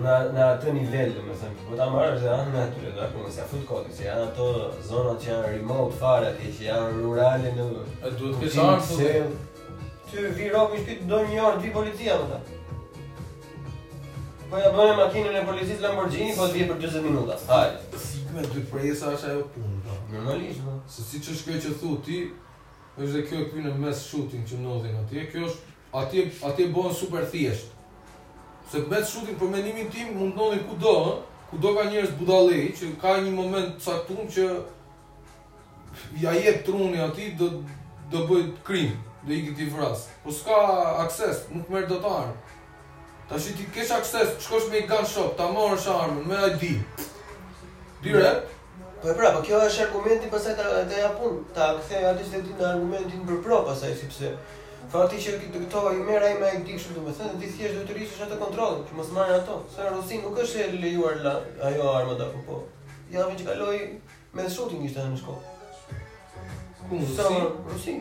na 0.04 0.16
na 0.36 0.48
atë 0.56 0.74
nivel, 0.76 1.14
do 1.16 1.24
të 1.28 1.36
them. 1.44 1.54
Po 1.68 1.78
ta 1.80 1.88
marrë 1.94 2.18
dhe 2.20 2.28
janë 2.28 2.54
në 2.56 2.64
atë 2.64 2.82
zonë, 2.84 3.02
apo 3.06 3.32
se 3.36 3.42
afut 3.46 3.64
kodi, 3.70 3.94
se 4.00 4.08
janë 4.08 4.26
ato 4.32 4.48
zona 4.90 5.14
që 5.22 5.30
janë 5.32 5.52
remote 5.56 6.00
fare 6.02 6.32
aty 6.32 6.52
që 6.58 6.66
janë 6.68 6.98
rurale 7.00 7.54
në. 7.58 7.68
A 8.02 8.14
duhet 8.20 8.42
të 8.42 8.44
kesar 8.44 8.84
se 8.90 9.12
ti 10.10 10.26
virovi 10.42 10.84
ti 10.88 11.00
do 11.12 11.22
një 11.32 11.42
orë 11.50 11.62
di 11.64 11.72
policia 11.78 12.18
ata. 12.20 12.42
Po 14.52 14.62
ja 14.64 14.74
bën 14.76 14.94
makinën 15.00 15.38
e 15.42 15.46
policisë 15.52 15.84
Lamborghini, 15.86 16.36
po 16.38 16.50
vjen 16.56 16.70
për 16.74 16.84
40 16.90 17.08
minuta. 17.10 17.40
Hajde. 17.52 18.04
Sikur 18.08 18.52
të 18.54 18.66
presa 18.74 19.16
është 19.16 19.32
ajo 19.32 19.48
punë. 19.56 19.74
Po. 19.88 19.98
Normalisht, 20.12 20.60
po. 20.66 20.76
Se 20.92 21.08
siç 21.12 21.32
është 21.34 21.50
kjo 21.52 21.64
që 21.68 21.74
thu 21.82 21.96
ti, 22.06 22.20
është 22.98 23.14
dhe 23.14 23.24
kjo 23.30 23.40
e 23.60 23.64
në 23.66 23.74
mes 23.78 24.00
shooting 24.10 24.46
që 24.50 24.58
ndodhin 24.64 24.96
atje, 25.04 25.26
kjo 25.32 25.44
është, 25.48 25.74
atje, 26.02 26.24
atje 26.50 26.68
bëhen 26.74 26.96
super 27.00 27.26
thjesht. 27.32 27.74
Se 28.72 28.82
mes 28.90 29.10
shooting 29.12 29.38
për 29.40 29.52
menimin 29.54 29.92
tim 29.94 30.16
mund 30.18 30.34
ndodhin 30.34 30.64
ku 30.70 30.78
do, 30.82 30.96
ku 31.50 31.60
do 31.64 31.76
ka 31.78 31.86
njerëz 31.92 32.16
budallë 32.20 32.64
që 32.80 32.90
ka 33.02 33.18
një 33.26 33.36
moment 33.38 33.78
caktum 33.86 34.26
që 34.36 34.48
ja 36.24 36.34
jetë 36.38 36.66
truni 36.68 37.00
ati, 37.02 37.32
do, 37.40 37.52
do 38.12 38.26
bëjt 38.30 38.58
krim, 38.68 38.98
do 39.24 39.34
i 39.38 39.44
këti 39.48 39.70
vras. 39.76 40.08
Po 40.26 40.34
s'ka 40.34 40.58
akses, 41.06 41.46
nuk 41.54 41.70
merë 41.72 41.90
dotarë. 41.94 42.36
Ta 43.28 43.38
që 43.44 43.56
ti 43.60 43.66
kesh 43.76 43.92
akses, 43.94 44.34
shkosh 44.44 44.70
me 44.72 44.82
i 44.82 44.88
gun 44.90 45.06
shop, 45.06 45.36
ta 45.38 45.50
marrë 45.52 45.92
armën, 45.92 46.28
me 46.32 46.40
ID. 46.54 46.76
Direkt, 48.06 48.54
Po 49.02 49.10
e 49.10 49.14
pra, 49.14 49.30
po 49.34 49.44
kjo 49.46 49.60
është 49.62 49.84
argumenti 49.86 50.30
pasaj 50.34 50.54
të 50.58 50.64
ja 50.98 51.12
të 51.22 51.28
ta 51.56 51.66
të 51.70 51.82
këthej 51.82 52.06
ati 52.12 52.24
së 52.30 52.40
të 52.42 52.46
ti 52.48 52.54
në 52.60 52.66
argumentin 52.70 53.26
për 53.28 53.42
pro 53.46 53.60
pasaj, 53.68 53.92
sipse. 54.00 54.32
Fa 54.90 55.04
t'i 55.12 55.20
që 55.22 55.36
të 55.54 55.60
këto 55.68 55.82
i 55.94 56.00
mera 56.08 56.32
i 56.34 56.38
me 56.40 56.50
këti 56.56 56.78
këshu 56.78 56.96
të 56.96 57.04
me 57.06 57.12
thënë, 57.20 57.36
ti 57.44 57.50
thjesht 57.52 57.76
dhe 57.78 57.84
të 57.92 57.98
rrisë 57.98 58.16
është 58.16 58.26
atë 58.28 58.38
kontrolën, 58.42 58.80
që 58.90 58.96
mos 59.02 59.12
marja 59.18 59.36
ato. 59.44 59.58
Sa 59.76 59.86
në 59.86 60.18
nuk 60.24 60.40
është 60.46 60.64
e 60.66 60.72
lejuar 60.82 61.22
la, 61.28 61.34
ajo 61.70 61.92
arma 61.92 62.16
të 62.18 62.26
apo 62.30 62.42
po. 62.48 62.58
Ja 63.14 63.28
dhe 63.28 63.38
që 63.38 63.46
kaloi 63.52 63.82
me 64.40 64.46
shooting 64.58 64.88
ishte 64.88 65.04
në 65.04 65.12
në 65.14 65.36
Ku 66.90 66.96
në 66.96 67.30
rësi? 67.70 67.94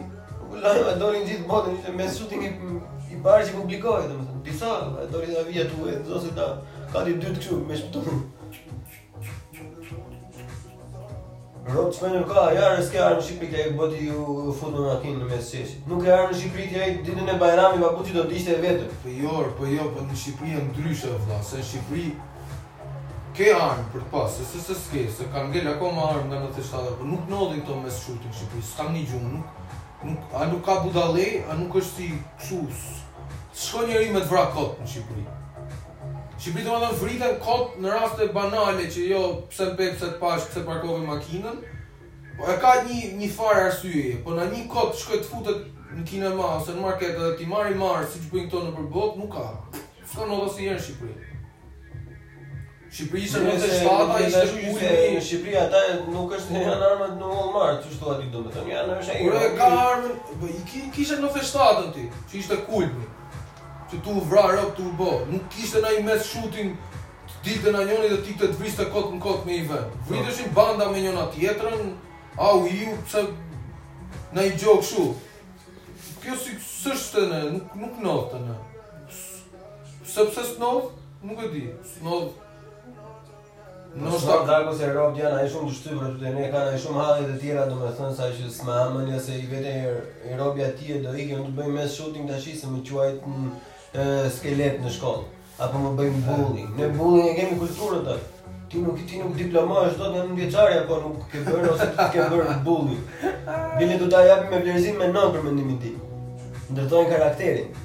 la 0.63 0.73
e 0.79 0.83
Lajë 0.97 1.21
gjithë 1.27 1.47
botën, 1.51 1.77
ishte 1.77 1.93
me 1.99 2.07
shooting 2.17 2.45
i, 2.47 2.53
i 3.13 3.21
barë 3.25 3.45
që 3.49 3.57
publikohet, 3.59 4.09
domethënë. 4.15 4.33
me 4.33 4.33
thënë. 4.33 4.45
Disa, 4.49 5.11
dori 5.13 5.33
në 5.33 5.41
avijat 5.45 5.77
u 5.77 5.91
e 5.93 6.31
ta, 6.41 6.49
ka 6.95 7.05
dytë 7.09 7.35
këshu 7.41 7.59
me 7.69 7.75
shtunë. 7.83 8.17
Rot 11.67 11.91
që 11.99 12.03
menur 12.05 12.25
ka, 12.31 12.43
ja 12.55 12.67
rës 12.77 12.93
ke 12.93 12.99
arë 13.03 13.15
në 13.19 13.23
Shqipëri 13.27 13.53
të 13.53 13.57
e 13.59 13.71
bëti 13.75 14.05
u 14.15 14.53
fut 14.55 14.71
në 14.77 14.83
makinë 14.87 15.17
në 15.19 15.29
mesë 15.33 15.57
qeshë. 15.57 15.79
Nuk 15.91 16.05
e 16.07 16.13
arë 16.15 16.29
në 16.31 16.37
Shqipëri 16.39 16.67
të 16.71 16.83
e 16.85 16.91
ditën 17.07 17.31
e 17.33 17.35
Bajrami, 17.41 17.81
pa 17.83 18.05
që 18.07 18.13
do 18.15 18.23
të 18.29 18.37
ishte 18.39 18.53
e 18.55 18.61
vetër. 18.63 18.93
Për 19.01 19.01
po 19.03 19.15
jo, 19.23 19.33
për 19.41 19.55
po 19.59 19.71
jo, 19.73 19.87
për 19.89 19.97
po 19.97 20.05
në 20.13 20.19
Shqipëri 20.21 20.53
e 20.55 20.61
ndryshë, 20.69 21.11
vla, 21.25 21.39
se 21.49 21.59
në 21.63 21.67
Shqipëri 21.71 22.05
ke 23.39 23.49
arë 23.57 23.87
për 23.97 24.05
të 24.05 24.11
pasë, 24.15 24.47
se 24.53 24.63
se 24.69 24.77
s'ke, 24.85 25.03
se 25.17 25.27
ka 25.35 25.43
ngellë 25.49 25.73
ako 25.73 25.91
ma 25.97 26.05
arë 26.13 26.23
nga 26.29 26.43
në 26.45 26.51
të 26.55 26.67
shtadar, 26.69 26.95
për 27.01 27.11
nuk 27.15 27.25
nodhin 27.35 27.65
këto 27.67 27.79
mesë 27.81 27.99
shurë 28.05 28.31
në 28.31 28.37
Shqipëri, 28.37 28.69
s'ka 28.71 28.87
një 28.95 29.03
gjumë, 29.11 29.41
nuk, 30.05 30.29
a 30.39 30.47
nuk 30.53 30.63
ka 30.71 30.79
budale, 30.87 31.27
a 31.51 31.59
nuk 31.59 31.75
është 31.83 31.99
si 31.99 32.07
qusë. 32.47 32.97
Shko 33.65 33.85
me 33.91 34.23
të 34.23 34.25
vrakot 34.31 34.79
në 34.85 34.93
Shqipëri. 34.95 35.27
Shqipëri 36.37 36.67
të 36.67 36.73
mandon 36.73 36.97
friten 37.01 37.39
kot 37.41 37.77
në 37.81 37.93
raste 37.95 38.27
banale 38.35 38.83
që 38.93 39.05
jo 39.11 39.21
pse 39.49 39.71
bëj 39.79 39.87
pse 39.95 40.09
të 40.11 40.19
pash 40.21 40.51
pse 40.51 40.65
parkove 40.67 40.99
makinën. 41.07 41.63
Po 42.37 42.51
e 42.53 42.57
ka 42.61 42.73
një 42.85 42.99
një 43.23 43.31
farë 43.33 43.63
arsye, 43.71 44.03
po 44.27 44.35
në 44.37 44.45
një 44.53 44.65
kot 44.75 44.99
shkoj 45.01 45.23
të 45.23 45.31
futet 45.31 45.63
në 45.97 46.05
kinema 46.11 46.51
ose 46.59 46.75
në 46.77 46.85
market 46.85 47.17
dhe 47.23 47.31
ti 47.41 47.49
marr 47.53 47.73
i 47.73 47.79
marr 47.81 48.05
siç 48.13 48.29
bën 48.35 48.51
këto 48.51 48.67
në 48.67 48.75
përbot, 48.77 49.17
nuk 49.23 49.33
ka. 49.33 49.47
S'ka 50.11 50.29
ndonjë 50.29 50.53
si 50.59 50.69
në 50.69 50.77
Shqipëri. 50.89 51.33
Shqipëria 52.91 53.31
ishte 53.31 53.43
në 53.47 53.57
shtata, 53.65 54.21
është 54.29 54.47
shumë 54.53 54.77
ulë. 54.77 55.27
Shqipëria 55.31 55.65
ata 55.71 55.85
nuk 56.13 56.37
është 56.37 56.53
në 56.55 56.61
janë 56.69 57.11
në 57.17 57.35
Walmart, 57.35 57.81
çu 57.85 57.97
shtuat 57.97 58.23
domethënë. 58.37 58.71
Ja, 58.75 58.85
në 58.89 59.01
është. 59.01 59.17
Kur 59.25 59.41
e 59.41 59.51
ka 59.59 59.73
armën, 59.89 60.17
po, 60.37 60.53
i 60.53 60.87
kishte 60.95 61.19
në 61.25 61.33
shtatën 61.41 61.91
ti, 61.97 62.07
që 62.31 62.43
ishte 62.45 62.63
kulmi 62.69 63.13
që 63.91 64.01
tu 64.05 64.21
vra 64.31 64.43
rob 64.55 64.73
tu 64.77 64.89
bo. 64.99 65.11
Nuk 65.31 65.45
kishte 65.53 65.81
ndaj 65.83 66.01
mes 66.05 66.27
shooting 66.31 66.73
të 67.31 67.39
ditën 67.53 67.75
na 67.77 67.85
njëri 67.87 68.09
dhe 68.13 68.21
tikte 68.27 68.49
të 68.51 68.61
vriste 68.61 68.87
kot 68.93 69.13
në 69.15 69.21
kot 69.23 69.45
me 69.47 69.57
i 69.61 69.67
vën. 69.69 69.85
Vriteshin 70.09 70.53
banda 70.55 70.89
me 70.91 71.03
njëna 71.03 71.27
tjetrën, 71.35 71.93
au 72.49 72.67
ju 72.67 72.97
pse 73.07 73.27
në 74.35 74.47
i 74.49 74.57
gjok 74.59 74.83
shu. 74.87 75.05
Kjo 76.25 76.35
si 76.43 76.57
sështë 76.67 77.27
të 77.29 77.45
nuk, 77.53 77.77
nuk 77.83 78.01
nëtë 78.03 78.33
të 78.33 78.41
në. 78.49 78.57
Sëpse 80.17 80.47
së 80.51 80.59
nëtë, 80.61 81.07
nuk 81.29 81.45
e 81.47 81.53
di, 81.55 81.65
së 81.93 82.03
nëtë. 82.07 82.35
Në 83.97 84.11
është 84.13 84.27
nëtë 84.29 84.49
dako 84.51 84.73
se 84.77 84.89
rovë 84.97 85.17
djanë, 85.17 85.37
a 85.39 85.45
i 85.47 85.53
shumë 85.53 85.69
të 85.71 85.75
shtypër, 85.79 86.11
të 86.17 86.25
të 86.25 86.33
ne 86.35 86.49
kanë, 86.53 86.73
a 86.73 86.75
i 86.77 86.81
shumë 86.83 87.05
halë 87.07 87.29
dhe 87.31 87.39
tjera, 87.45 87.63
do 87.71 87.79
me 87.81 87.93
thënë, 88.01 88.17
sa 88.19 88.27
i 88.29 88.35
shumë 88.37 88.53
smamën, 88.59 89.07
ja 89.15 89.21
se 89.27 89.39
i 89.41 89.47
vete 89.49 89.73
i 90.33 90.37
rovëja 90.37 90.73
tje, 90.77 90.99
do 91.07 91.15
i 91.15 91.29
kjo 91.31 91.39
të 91.47 91.55
bëjmë 91.57 91.75
mes 91.79 91.95
shooting 91.97 92.29
të 92.29 92.37
ashtë, 92.37 92.57
se 92.61 92.73
me 92.75 92.83
quajtë 92.85 93.23
në 93.31 93.37
mm, 93.47 93.55
skelet 94.37 94.81
në 94.83 94.91
shkollë 94.93 95.27
apo 95.65 95.81
më 95.81 95.91
bëjmë 95.97 96.23
bullying. 96.27 96.73
Ne 96.77 96.89
bullying 96.97 97.31
e 97.33 97.37
kemi 97.39 97.57
kulturën 97.63 98.09
atë. 98.13 98.55
Ti 98.71 98.81
nuk 98.85 98.99
ti 99.09 99.21
nuk 99.23 99.37
diplomohesh 99.39 99.95
dot 99.97 100.13
në 100.17 100.25
19 100.33 100.35
vjeçari 100.41 100.79
apo 100.83 100.99
nuk 101.05 101.23
ke 101.33 101.41
bërë 101.47 101.71
ose 101.73 101.87
ti 101.97 102.07
ke 102.17 102.27
bërë 102.33 102.57
bullying. 102.67 103.05
Bile 103.79 103.99
do 104.03 104.09
ta 104.13 104.25
japim 104.27 104.53
me 104.53 104.61
vlerësim 104.65 104.99
me 105.01 105.09
nën 105.15 105.33
për 105.37 105.47
mendimin 105.47 105.79
tim. 105.85 106.03
Ndërtojnë 106.75 107.13
karakterin. 107.15 107.79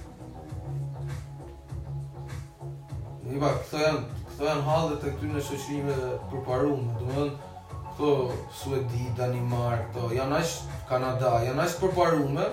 Ne 3.30 3.38
pa 3.40 3.54
këto 3.62 3.84
janë 3.86 4.04
këto 4.32 4.50
janë 4.50 4.68
hallet 4.68 5.00
të 5.06 5.14
këtyre 5.16 5.46
shoqërimeve 5.48 6.12
përparuar, 6.34 6.84
domethënë 6.98 7.94
këto 7.94 8.12
Suedi, 8.60 9.06
Danimar 9.16 9.86
janë 10.18 10.42
as 10.42 10.58
Kanada, 10.92 11.38
janë 11.46 11.64
as 11.68 11.80
përparume 11.80 12.50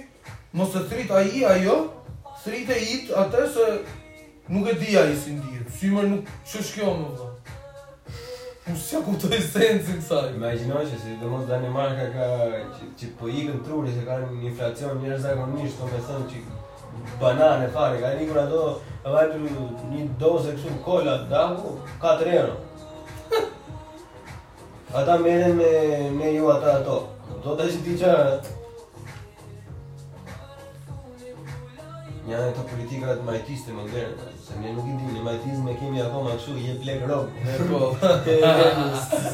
mos 0.53 0.75
e 0.77 0.81
thrit 0.89 1.10
ai 1.12 1.41
ajo, 1.53 1.77
thrit 2.43 2.67
e 2.69 2.75
i 2.93 2.97
atë 3.17 3.45
se 3.53 3.65
nuk 4.51 4.67
e 4.69 4.73
di 4.77 4.95
ai 4.97 5.15
si 5.17 5.34
ndihet. 5.34 5.69
Symer 5.79 6.05
nuk 6.12 6.27
ç'është 6.45 6.75
kjo 6.75 6.91
më 6.99 7.07
vë. 7.17 7.29
Po 8.65 8.75
s'ja 8.77 8.99
kuptoj 9.07 9.39
sensin 9.41 9.97
kësaj. 10.03 10.36
Imagjino 10.38 10.84
që 10.86 10.99
si 11.01 11.15
do 11.17 11.31
mos 11.34 11.47
dani 11.49 11.71
marka 11.73 12.05
ka 12.13 12.27
që, 12.97 13.10
po 13.17 13.25
po 13.25 13.31
ikën 13.31 13.63
truri 13.65 13.93
se 13.95 14.03
kanë 14.05 14.27
një 14.38 14.49
inflacion 14.51 15.01
njerëz 15.01 15.25
zakonisht, 15.25 15.79
do 15.81 15.89
po 15.89 16.01
të 16.01 16.03
thonë 16.10 16.27
që 16.29 17.15
banane 17.23 17.69
fare, 17.73 17.97
ka 18.03 18.12
një 18.19 18.27
kurado, 18.29 18.62
ka 19.01 19.15
vajtë 19.15 19.39
një 19.95 20.03
dozë 20.21 20.51
e 20.53 20.57
kësu 20.60 20.75
kola, 20.86 21.17
dahu, 21.31 21.73
4 22.05 22.29
euro. 22.36 22.62
Ata 25.01 25.17
meren 25.23 25.57
me, 25.57 25.73
me 26.19 26.36
ju 26.36 26.51
ata 26.53 26.75
ato. 26.84 26.99
Do 27.43 27.56
të 27.58 27.63
ishtë 27.71 27.84
diqa... 27.86 28.10
Një 32.25 32.36
anë 32.39 32.51
të 32.58 32.62
politikat 32.69 33.19
majtiste 33.25 33.71
më 33.73 33.82
ndërë, 33.88 34.15
se 34.45 34.54
mi 34.62 34.69
nuk 34.77 34.86
i 34.86 34.93
di, 34.97 35.06
në 35.15 35.21
majtizm 35.25 35.65
kemi 35.80 35.99
akoma 36.04 36.32
të 36.36 36.41
shu, 36.43 36.54
je 36.65 36.73
plek 36.84 37.01
rogë. 37.10 37.32
Po, 37.71 37.80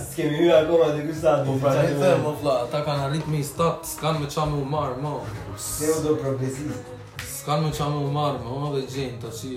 s'kemi 0.05 0.35
hy 0.39 0.47
akoma 0.59 0.87
dhe 0.93 1.01
kësa 1.09 1.33
të 1.41 1.45
Po 1.49 1.53
pra 1.65 1.73
një 1.81 1.95
të 1.97 2.09
më 2.23 2.31
vla, 2.45 2.55
ta 2.71 2.79
kanë 2.87 3.01
në 3.01 3.07
ritmi 3.17 3.39
i 3.43 3.45
statë, 3.49 3.85
s'kan 3.91 4.15
me 4.23 4.27
qa 4.31 4.43
me 4.47 4.55
u 4.61 4.63
marë, 4.71 4.97
Se 5.67 5.85
u 5.91 5.93
do 6.07 6.11
progresist. 6.23 6.83
S'kan 7.33 7.59
me 7.65 7.69
qa 7.77 7.85
me 7.91 7.99
umarë, 8.07 8.37
më 8.45 8.49
mo, 8.63 8.67
dhe 8.77 8.81
gjenë, 8.95 9.17
të 9.25 9.29
që... 9.41 9.51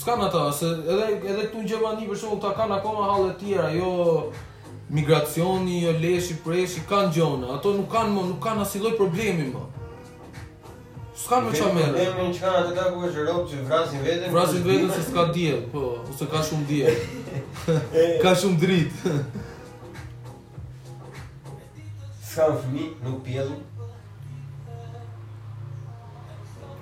S'kan 0.00 0.18
ata, 0.26 0.40
edhe, 0.50 1.06
edhe 1.20 1.42
këtu 1.46 1.62
në 1.62 1.66
Gjermani 1.70 2.10
për 2.10 2.18
shumë, 2.24 2.42
ta 2.42 2.50
kanë 2.58 2.72
akoma 2.80 3.02
halë 3.14 3.30
tjera, 3.44 3.68
jo 3.78 3.94
migracioni, 4.88 5.82
jo 5.82 5.92
leshi, 6.00 6.34
preshi, 6.44 6.80
kanë 6.88 7.12
gjona, 7.16 7.50
ato 7.56 7.72
nuk 7.74 7.88
kanë 7.90 8.12
më, 8.14 8.24
nuk 8.30 8.42
kanë 8.42 8.62
asiloj 8.64 8.92
problemi 8.98 9.48
më. 9.50 9.62
S'kanë 11.16 11.50
me 11.50 11.58
qa 11.58 11.70
mërë. 11.72 11.92
Vrejnë 11.96 12.28
në 12.28 12.38
kanë 12.38 12.60
atë 12.60 12.74
ka 12.76 12.84
ku 12.94 13.02
e 13.02 13.10
shërëpë 13.14 13.46
që 13.50 13.62
vrasin 13.66 14.04
vetën, 14.04 14.34
vrasin 14.34 14.62
po 14.62 14.70
vetën 14.70 14.92
se 14.94 15.06
s'ka 15.08 15.24
djelë, 15.32 15.62
po, 15.72 15.82
ose 16.12 16.28
ka 16.30 16.42
shumë 16.50 16.68
djelë. 16.72 17.12
Ka 18.22 18.30
shumë 18.38 18.58
dritë. 18.62 19.10
S'kanë 22.30 22.58
fëmi, 22.62 22.86
nuk 23.02 23.18
pjellu. 23.26 23.56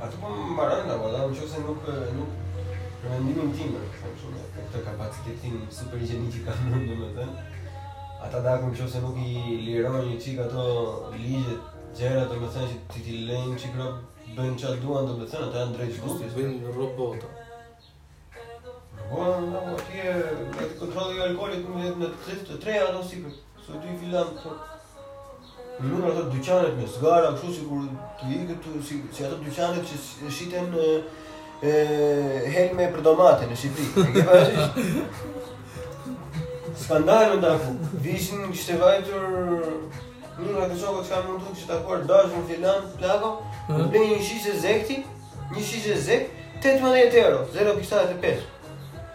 A 0.04 0.10
të 0.10 0.20
po 0.20 0.34
më 0.36 0.50
marajnë 0.58 0.90
da, 0.92 0.98
da, 1.00 1.24
më 1.24 1.38
që 1.40 1.48
se 1.54 1.64
nuk, 1.64 1.88
nuk, 2.18 2.40
Në 3.04 3.10
rëndimin 3.18 3.50
tim, 3.52 3.72
në 3.76 4.44
këtë 4.54 4.80
kapacitetin 4.86 5.58
super 5.68 6.00
një 6.00 6.06
që 6.08 6.20
një 6.20 6.28
që 6.32 6.38
ka 6.46 6.54
të 6.56 7.26
ata 8.24 8.40
dakun 8.40 8.72
që 8.76 8.84
ose 8.84 9.00
nuk 9.04 9.16
i 9.20 9.60
liron 9.68 9.98
një 10.08 10.16
qik 10.24 10.38
ato 10.46 10.66
ligjet 11.20 11.72
gjerët 11.98 12.30
të 12.30 12.38
me 12.40 12.48
të 12.52 12.62
që 12.70 12.76
ti 12.92 13.02
ti 13.06 13.16
lejnë 13.28 13.56
qik 13.60 13.76
bënë 14.36 14.56
qatë 14.60 14.80
duan 14.84 15.08
të 15.10 15.16
me 15.18 15.26
ata 15.28 15.58
janë 15.60 15.76
drejtë 15.76 15.96
që 15.96 16.04
gusti 16.06 16.30
Bënë 16.36 16.74
robota 16.76 17.32
Robota, 18.98 19.40
no, 19.44 19.60
po, 19.66 19.74
ti 19.88 19.98
e 20.08 20.14
me 20.38 20.62
të 20.62 20.78
kontroli 20.78 21.20
alkoholit 21.26 21.66
për 21.66 21.76
me 21.76 21.90
jetë 22.28 22.38
të 22.48 22.58
treja 22.64 22.86
ato 22.88 23.04
si 23.10 23.20
për 23.26 23.36
Së 23.64 23.78
i 23.88 23.94
filan 23.96 24.32
për 24.36 24.40
po. 24.44 24.58
Lunë 25.88 26.08
ato 26.10 26.24
dyqanet 26.32 26.74
me 26.76 26.84
zgara, 26.96 27.30
kështu 27.34 27.52
si 27.56 27.62
kur 27.70 27.86
i 28.30 28.40
këtu, 28.50 28.72
si, 28.84 28.98
ato 29.24 29.38
dyqanet 29.44 29.88
që 29.88 30.28
shiten 30.38 30.76
helme 32.54 32.90
për 32.92 33.06
domate 33.06 33.48
në 33.48 33.56
Shqipëri. 33.62 34.52
Ska 36.78 36.98
ndaj 36.98 37.26
me 37.34 37.40
dafu 37.40 37.74
Vishin 38.02 38.38
në 38.42 38.48
kështë 38.52 38.72
të 38.72 38.78
vajtur 38.80 39.22
Në 40.38 40.48
nga 40.56 40.64
të 40.70 40.74
shokë 40.80 41.02
të 41.04 41.10
ka 41.10 41.16
mundu 41.28 41.50
që 41.58 41.64
të 41.68 41.72
akuar 41.76 42.00
dash 42.10 42.34
filan 42.48 42.82
të 42.88 42.94
plako 42.98 43.30
Në 43.68 43.84
të 43.92 43.98
një 44.08 44.18
shise 44.30 44.52
zekti 44.64 44.96
Një 45.54 45.62
shise 45.70 45.94
zek 46.08 46.24
18 46.64 47.14
euro 47.20 47.38
0.75 47.54 47.56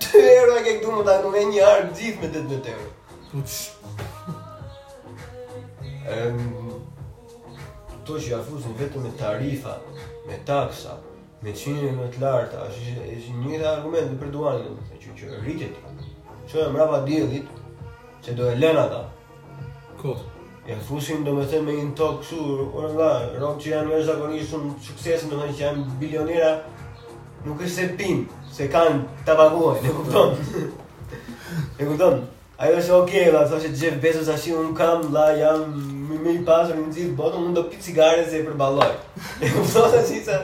2 0.08 0.38
euro 0.38 0.52
e 0.56 0.62
ke 0.68 0.74
këtu 0.80 0.90
më 0.96 1.02
të 1.08 1.12
akum 1.18 1.34
e 1.36 1.38
një 1.52 1.62
arë 1.74 1.88
gjith 1.98 2.18
me 2.24 2.28
18 2.38 2.40
euro 2.76 2.90
Në 3.34 3.40
që 3.52 3.62
Ehm 6.16 6.54
Këto 7.92 8.14
që 8.24 8.28
ja 8.32 8.40
vetëm 8.48 8.74
vetë 8.80 8.98
me 9.06 9.12
tarifa 9.20 9.74
Me 10.30 10.38
taksa 10.48 10.94
me 11.42 11.54
qinë 11.56 11.92
me 11.96 12.08
të 12.12 12.20
lartë, 12.20 12.58
është 12.68 12.82
ishë, 12.84 13.06
ishë 13.16 13.36
një 13.46 13.60
të 13.62 13.68
argument 13.70 14.16
për 14.20 14.32
duani, 14.34 14.64
do 14.66 14.74
më 14.76 14.88
thë, 14.90 14.98
që, 15.04 15.14
që 15.20 15.38
rritit, 15.46 15.78
që 16.52 16.60
e 16.66 16.66
mrapa 16.74 17.00
që 18.26 18.34
do 18.36 18.50
e 18.52 18.56
lena 18.60 18.84
ta. 18.92 19.06
Kot? 20.02 20.26
Ja 20.68 20.76
fusin, 20.88 21.24
do 21.24 21.34
më 21.38 21.46
thënë 21.54 21.66
me 21.66 21.78
një 21.78 21.86
tokë 21.96 22.20
këshu, 22.22 22.40
orë 22.82 22.92
la 23.00 23.12
rogë 23.40 23.62
që 23.64 23.72
janë 23.72 23.90
me 23.94 24.02
zakonishë 24.10 24.50
shumë 24.52 24.74
sukses, 24.90 25.24
do 25.32 25.40
më 25.40 25.48
thë, 25.48 25.56
që 25.56 25.64
janë 25.64 25.86
bilionira, 26.02 26.52
nuk 27.48 27.64
është 27.64 27.76
se 27.78 27.88
pinë, 28.02 28.40
se 28.58 28.68
kanë 28.76 29.24
të 29.26 29.38
paguaj, 29.40 29.78
në 29.88 29.96
kupton? 29.96 30.36
Në 31.80 31.88
kupton? 31.94 32.20
Ajo 32.60 32.76
është 32.82 32.96
okej, 32.98 33.24
okay, 33.32 33.34
la, 33.34 33.46
thoshe 33.48 33.96
beso 34.04 34.26
sa 34.28 34.36
ashtë 34.36 34.58
unë 34.60 34.76
kam, 34.76 35.08
la, 35.16 35.30
jam, 35.40 35.64
me 36.20 36.36
i 36.36 36.42
pasur, 36.44 36.76
në 36.76 36.92
gjithë 36.98 37.16
botën, 37.18 37.48
unë 37.48 37.56
do 37.62 37.66
pitë 37.72 37.86
cigare 37.88 38.26
se 38.28 38.44
e 38.44 38.46
përbaloj. 38.50 38.92
E 39.42 39.48
kupton, 39.54 40.44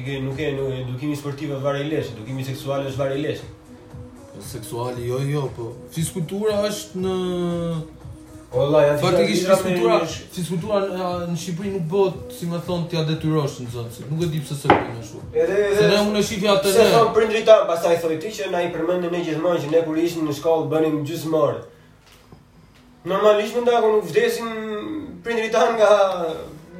Ti 0.00 0.06
ke 0.10 0.18
nuk 0.24 0.38
e 0.40 0.48
edukimi 0.80 1.12
sportiv 1.16 1.50
varë 1.60 1.82
lesh, 1.92 2.14
edukimi 2.16 2.44
seksual 2.44 2.86
është 2.88 2.98
varë 3.02 3.16
lesh. 3.20 3.40
Po 4.32 4.40
seksuali 4.48 5.04
jo 5.08 5.18
jo, 5.28 5.42
po 5.56 5.64
fizikultura 5.92 6.60
është 6.68 7.00
në 7.04 7.16
Olla, 8.60 8.78
ja 8.86 8.94
faktikisht 9.02 9.44
fizikultura, 9.50 9.98
fizikultura 10.08 10.78
në 11.28 11.36
Shqipëri 11.42 11.70
nuk 11.74 11.84
bëhet, 11.92 12.32
si 12.38 12.48
më 12.50 12.58
thon, 12.68 12.80
ti 12.90 12.96
ja 12.98 13.02
detyrosh 13.10 13.58
në 13.62 13.68
zonë, 13.74 13.92
si. 13.96 14.06
nuk 14.10 14.22
e 14.24 14.28
di 14.32 14.40
pse 14.46 14.56
s'e 14.62 14.70
bën 14.72 14.96
ashtu. 15.02 15.20
Edhe 15.34 15.58
edhe 15.68 15.82
se 15.84 15.90
ne 15.92 15.98
unë 16.08 16.22
shifja 16.28 16.54
atë. 16.56 16.72
Se 16.78 16.86
thon 16.94 17.12
prindrit 17.18 17.44
tan, 17.50 17.62
pastaj 17.68 17.98
thoi 18.04 18.16
ti 18.22 18.32
që 18.38 18.48
na 18.54 18.62
i 18.66 18.70
përmendën 18.74 19.12
ne 19.14 19.20
gjithmonë 19.26 19.60
që 19.68 19.74
ne 19.74 19.82
kur 19.90 19.98
ishim 20.06 20.24
në 20.26 20.34
shkollë 20.40 20.66
bënim 20.72 20.96
gjysmor. 21.10 21.60
Normalisht 23.12 23.54
mendoj 23.60 23.82
nuk 23.84 24.08
vdesin 24.10 24.50
prindrit 25.26 25.52
tan 25.54 25.76
nga 25.78 25.92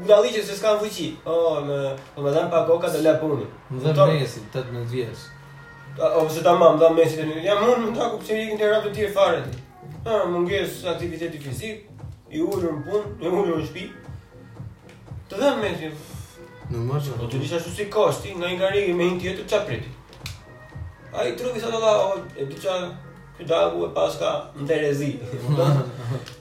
dalliqe 0.09 0.43
se 0.43 0.57
s'kan 0.57 0.79
fuqi. 0.79 1.15
O, 1.27 1.31
oh, 1.33 1.65
me, 1.67 1.97
po 2.15 2.23
me 2.23 2.31
dhem 2.31 2.51
pa 2.51 2.65
koka 2.67 2.89
dhe 2.89 3.03
le 3.05 3.13
puni. 3.21 3.47
Më 3.71 3.93
dhem 3.93 4.09
mesin, 4.17 4.47
të 4.55 4.63
të 4.65 4.75
nëtë 4.77 4.93
vjesë. 4.93 5.27
O, 6.17 6.29
se 6.29 6.45
ta 6.45 6.55
mam, 6.57 6.79
dhem 6.81 6.95
mesin 6.97 7.21
të 7.23 7.27
një, 7.31 7.43
jam 7.49 7.65
më 7.65 7.97
taku 7.99 8.21
që 8.29 8.39
një 8.39 8.47
këndë 8.53 8.67
e 8.67 8.71
rapë 8.73 8.89
të 8.89 8.95
tjerë 8.99 9.15
fare 9.19 9.41
ti. 9.49 9.65
Ha, 10.07 10.23
më 10.33 10.45
ngesë 10.47 10.91
aktiviteti 10.95 11.43
fizik, 11.45 12.03
i 12.31 12.41
ullur 12.47 12.79
në 12.79 12.87
punë, 12.87 13.13
i 13.25 13.29
ullur 13.29 13.61
në 13.61 13.67
shpi. 13.69 13.87
Të 15.31 15.43
dhem 15.43 15.61
mesin. 15.67 15.95
Në 16.71 16.85
më 16.89 17.03
shumë. 17.05 17.21
O, 17.21 17.29
të 17.33 17.43
disha 17.45 17.61
shu 17.61 17.75
si 17.77 17.89
kosti, 17.93 18.35
nga 18.41 18.49
i 18.55 18.59
karigi 18.63 18.97
me 18.97 19.11
një 19.15 19.21
tjetër 19.25 19.51
që 19.53 19.61
apriti. 19.63 19.95
A 21.13 21.27
i 21.27 21.35
trupi 21.37 21.61
sa 21.61 21.71
të 21.75 21.81
da, 21.85 21.95
o, 22.09 22.17
e 22.39 22.49
të 22.51 22.65
qa, 22.65 22.81
Ky 23.41 23.47
dagu 23.49 23.87
e 23.87 23.87
pas 23.97 24.19
ka 24.21 24.31
në 24.53 24.67
terezi. 24.69 25.15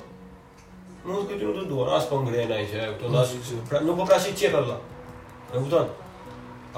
Më 1.06 1.14
të 1.30 1.36
këtë 1.40 1.62
të 1.62 1.66
duan, 1.70 1.92
asë 1.98 2.08
për 2.10 2.16
po 2.18 2.22
ngrejnë 2.28 2.56
ajë 2.56 2.70
që, 2.72 2.88
e 2.88 2.96
këto, 3.04 3.60
pra, 3.70 3.82
nuk 3.86 4.00
për 4.00 4.08
prasit 4.10 4.38
qepë, 4.42 4.62
e 5.54 5.62
këto? 5.68 5.82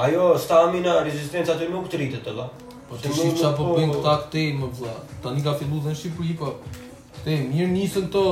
Ajo, 0.05 0.25
stamina, 0.47 0.97
rezistenca 1.07 1.55
të 1.59 1.69
nuk 1.73 1.87
të 1.91 2.03
rritët, 2.03 2.29
e 2.33 2.49
Po 2.89 2.97
të 2.97 3.11
shifë 3.13 3.37
që 3.37 3.45
apo 3.51 3.65
po- 3.67 3.73
bëjnë 3.77 3.95
këta 4.01 4.13
këte, 4.23 4.43
më 4.59 4.69
vla. 4.79 4.93
tani 5.23 5.43
ka 5.45 5.53
fillu 5.59 5.79
dhe 5.83 5.91
në 5.93 5.99
Shqipëri, 6.01 6.35
po. 6.43 6.49
te 7.23 7.33
mirë 7.53 7.71
njësën 7.71 8.07
këto, 8.11 8.23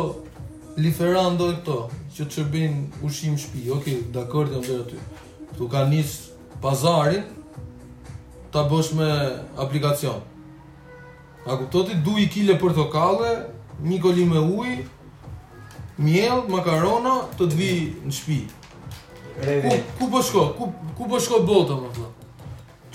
liferando 0.83 1.49
e 1.55 1.57
këto, 1.59 1.75
që 2.15 2.23
të 2.25 2.31
shërbin 2.37 2.73
ushim 3.05 3.35
shpi. 3.43 3.69
ok, 3.69 3.75
okay, 3.77 3.97
dhe 4.13 4.19
akord 4.19 4.51
jam 4.53 4.61
dhe 4.61 4.77
aty. 4.83 4.99
tu 5.57 5.67
ka 5.69 5.85
njësë 5.91 6.59
pazarin, 6.61 7.23
ta 8.51 8.67
bësh 8.67 8.93
me 8.99 9.09
aplikacionë. 9.57 10.36
A 11.47 11.55
kuptoti 11.57 11.95
du 12.05 12.17
i 12.19 12.27
kile 12.27 12.57
portokale, 12.59 13.29
një 13.87 13.97
koli 14.03 14.23
me 14.27 14.39
uj, 14.41 14.71
mjell, 16.03 16.41
makarona, 16.51 17.13
të 17.39 17.47
vi 17.55 17.69
në 18.03 18.15
shpi. 18.17 18.39
Ku, 19.37 19.77
ku 19.99 20.07
po 20.11 20.23
shko? 20.27 20.43
Ku, 20.57 20.67
ku 20.97 21.07
po 21.07 21.21
shko 21.23 21.39
botë, 21.47 21.77
më 21.85 21.91
thë? 21.95 22.09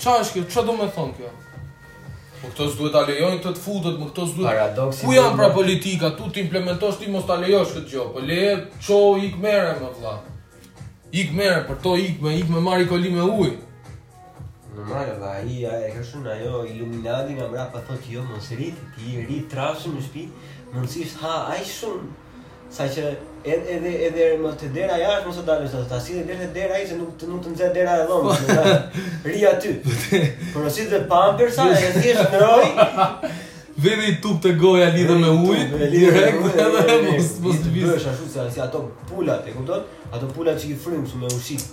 Qa 0.03 0.17
është 0.21 0.35
kjo? 0.37 0.43
Qa 0.53 0.65
do 0.67 0.75
me 0.77 0.89
thonë 0.91 1.17
kjo? 1.17 1.31
Po 2.43 2.51
këto 2.51 2.67
s'duhet 2.73 2.93
ta 2.93 3.01
lejojnë 3.07 3.39
këtë 3.39 3.55
të 3.57 3.63
futet, 3.63 3.97
më 3.99 4.09
këto 4.11 4.25
s'duhet. 4.29 4.49
Paradoksi. 4.51 5.05
Ku 5.07 5.15
janë 5.15 5.35
pra 5.39 5.49
politika? 5.55 6.13
Tu 6.17 6.29
ti 6.35 6.43
implementosh 6.43 6.99
ti 6.99 7.09
mos 7.13 7.25
ta 7.29 7.39
lejosh 7.41 7.73
këtë 7.77 7.89
gjë. 7.93 8.07
Po 8.17 8.25
leje, 8.27 8.53
qo, 8.85 8.99
ik 9.29 9.39
mere, 9.47 9.73
më 9.79 9.89
vëlla. 9.95 10.13
Ik 11.23 11.33
mere, 11.37 11.61
për 11.69 11.81
to 11.85 11.97
ik 12.01 12.21
me 12.25 12.37
ik 12.41 12.49
me 12.51 12.61
marr 12.65 12.83
koli 12.89 13.09
me 13.13 13.23
ujë. 13.29 13.57
Në 14.73 14.83
marrë 14.89 15.11
dhe 15.21 15.27
aji 15.39 15.55
e 15.69 15.89
ka 15.93 16.01
shumë 16.01 16.23
në 16.25 16.31
ajo 16.39 16.59
iluminatin 16.69 17.37
e 17.37 17.45
mbra 17.49 17.67
pa 17.69 17.81
thot 17.85 17.99
që 18.07 18.13
jo 18.15 18.21
më 18.25 18.39
së 18.41 18.55
i 18.57 19.19
rritë 19.19 19.51
trashë 19.51 19.91
në 19.93 20.01
shpi, 20.07 20.23
më 20.71 20.81
nësishtë 20.85 21.19
ha 21.21 21.33
aji 21.53 21.67
shumë, 21.69 22.39
sa 22.73 22.87
që 22.95 23.03
edhe 23.05 23.75
edhe 23.75 23.91
edhe 24.07 24.29
më 24.41 24.53
të 24.63 24.71
dera 24.79 24.97
jashtë 24.97 25.29
mos 25.29 25.37
e 25.37 25.43
dalë 25.49 25.69
sot 25.75 25.85
ta 25.91 25.99
sillë 26.01 26.23
deri 26.25 26.41
te 26.41 26.47
dera 26.55 26.79
ai 26.79 26.87
se 26.89 26.97
nuk 26.97 27.21
nuk 27.29 27.43
të 27.45 27.53
nxjerr 27.53 27.75
dera 27.75 27.99
e 28.01 28.07
dhomës 28.09 28.41
ri 29.29 29.45
aty 29.51 29.75
por 30.55 30.65
si 30.73 30.87
të 30.89 31.03
pamper 31.11 31.53
sa 31.53 31.67
e 31.75 31.91
thjesht 31.99 32.31
ndroi 32.31 32.71
vjen 33.83 34.03
i 34.09 34.15
tub 34.23 34.39
të 34.41 34.55
goja 34.63 34.87
lidhë 34.95 35.19
me 35.21 35.29
ujë 35.51 35.91
direkt 35.93 36.57
edhe 36.65 36.97
mos 37.11 37.29
mos 37.45 37.61
të 37.67 37.75
vish 37.77 38.07
ashtu 38.13 38.31
se 38.33 38.63
ato 38.65 38.87
pulat 39.11 39.51
e 39.51 39.57
kupton 39.59 39.83
ato 40.09 40.31
pulat 40.33 40.63
që 40.65 40.71
i 40.71 40.79
me 40.87 41.35
ushqim 41.37 41.67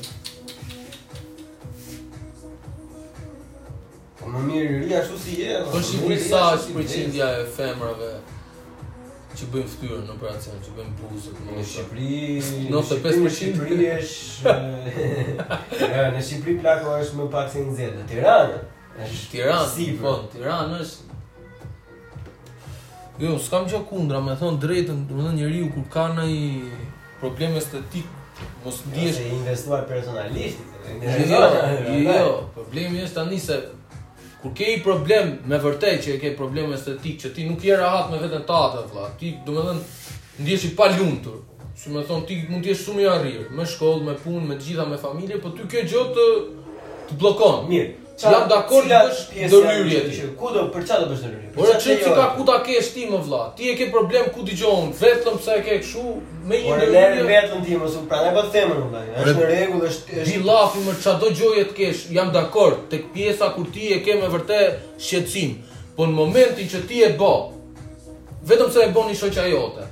Po 4.19 4.31
më 4.35 4.41
mirë 4.49 4.81
rria 4.83 5.03
shu 5.07 5.19
si 5.19 5.37
je, 5.41 5.53
Në 5.75 5.83
shi 5.87 6.01
mirë 6.03 6.25
sa 6.29 6.41
është 6.57 6.75
përqindja 6.77 7.29
e 7.39 7.45
femrave 7.57 8.11
që 9.39 9.49
bëjmë 9.55 9.71
fëtyrë 9.75 10.01
në 10.09 10.17
operacion, 10.17 10.59
që 10.67 10.75
bëjmë 10.79 10.97
buzët 11.07 11.39
në 11.47 11.61
në 11.61 11.65
Shqipëri, 11.75 12.73
në 12.73 13.31
Shqipëri 13.37 13.79
është 13.93 14.57
në 16.17 16.25
Shqipëri 16.27 16.59
plako 16.65 16.99
është 16.99 17.23
më 17.23 17.29
pak 17.37 17.53
si 17.55 17.63
në 17.69 17.91
në 17.95 18.09
Tiranë 18.11 18.59
është 19.07 19.31
Tiranë, 19.37 19.71
si 19.77 19.89
po, 20.03 20.17
Tiranë 20.35 20.83
është 20.83 21.05
po, 21.05 21.10
Jo, 23.21 23.35
s'kam 23.39 23.67
që 23.69 23.83
kundra, 23.89 24.21
me 24.25 24.33
thonë 24.41 24.59
drejtën, 24.63 25.01
do 25.09 25.17
më 25.19 25.23
dhe 25.27 25.33
njeri 25.37 25.59
kur 25.75 25.83
ka 25.93 26.07
nëj 26.15 26.37
problem 27.21 27.57
estetik, 27.61 28.07
mos 28.65 28.79
në 28.87 28.95
djesh... 28.95 29.19
investuar 29.37 29.83
personalisht, 29.89 30.63
jo, 31.03 31.13
jo, 31.29 31.51
jo, 31.85 31.99
jo, 32.09 32.39
problemi 32.57 33.03
është 33.05 33.19
tani 33.21 33.39
se... 33.43 33.59
Kur 34.41 34.55
ke 34.57 34.71
i 34.73 34.79
problem 34.81 35.35
me 35.53 35.59
vërtej 35.61 35.99
që 36.05 36.15
ke 36.23 36.29
problem 36.39 36.71
estetik, 36.73 37.19
që 37.21 37.31
ti 37.37 37.45
nuk 37.45 37.65
je 37.67 37.75
rahat 37.77 38.07
me 38.09 38.23
vetën 38.23 38.47
të 38.49 38.57
atë, 38.65 38.87
vla, 38.95 39.11
ti 39.21 39.35
do 39.45 39.53
më 39.59 39.75
dhe 40.47 40.55
në 40.57 40.71
pa 40.79 40.87
lumtur. 40.95 41.43
Si 41.77 41.93
me 41.93 42.01
thonë 42.09 42.25
ti 42.29 42.39
mund 42.49 42.65
jesh 42.65 42.87
shumë 42.87 43.03
i 43.05 43.09
arritur, 43.13 43.51
me 43.53 43.67
shkollë, 43.69 44.07
me 44.07 44.15
punë, 44.25 44.41
me 44.49 44.57
gjitha, 44.57 44.87
me 44.89 44.97
familje, 45.03 45.43
po 45.45 45.53
ty 45.53 45.69
kjo 45.69 45.85
gjë 45.93 46.07
të, 46.17 46.29
të 47.11 47.19
blokonë. 47.21 47.69
Mirë, 47.69 48.10
Që 48.21 48.29
jam 48.35 48.43
dakord 48.51 48.85
me 48.87 48.99
ndërhyrjet. 49.49 50.17
Ku 50.37 50.51
do 50.53 50.67
për 50.75 50.83
çfarë 50.85 51.05
do 51.07 51.07
bësh 51.09 51.21
ndërhyrje? 51.25 51.51
Por 51.55 51.69
çfarë 51.71 51.95
ti 52.05 52.11
ka 52.19 52.25
ku 52.37 52.45
ta 52.49 52.59
ke 52.67 52.77
sti 52.85 53.07
më 53.09 53.21
vlla? 53.25 53.39
Ti 53.57 53.71
e 53.73 53.77
ke 53.79 53.87
problem 53.93 54.27
ku 54.35 54.45
dëgjon 54.45 54.91
vetëm 54.99 55.39
pse 55.41 55.55
e 55.57 55.61
ke 55.65 55.79
kshu 55.81 56.03
me 56.45 56.59
një 56.61 56.75
ndërhyrje. 56.77 56.99
Por 56.99 57.15
le 57.17 57.23
vetëm 57.31 57.63
ti 57.65 57.79
mos 57.81 57.95
u 57.97 58.03
pranë 58.11 58.33
po 58.37 58.43
të 58.45 58.53
themën 58.59 58.83
vlla. 58.91 59.03
Është 59.23 59.35
në 59.41 59.47
rregull, 59.51 59.87
është 59.89 60.19
është 60.19 60.35
billafi 60.37 60.83
më 60.87 60.97
çado 61.05 61.31
gjoje 61.39 61.65
të 61.71 61.77
kesh. 61.81 62.03
Jam 62.19 62.33
dakord 62.37 62.83
tek 62.93 63.09
pjesa 63.15 63.49
kur 63.55 63.71
ti 63.73 63.89
e 63.97 64.03
ke 64.05 64.19
me 64.21 64.29
vërtet 64.35 65.01
shqetësim. 65.07 65.55
Po 65.97 66.09
në 66.11 66.17
momentin 66.21 66.69
që 66.75 66.83
ti 66.91 67.01
e 67.07 67.09
bë, 67.23 67.35
vetëm 68.53 68.69
se 68.77 68.85
e 68.85 68.91
bën 68.99 69.09
i 69.09 69.17
shoqja 69.23 69.47
jote. 69.49 69.87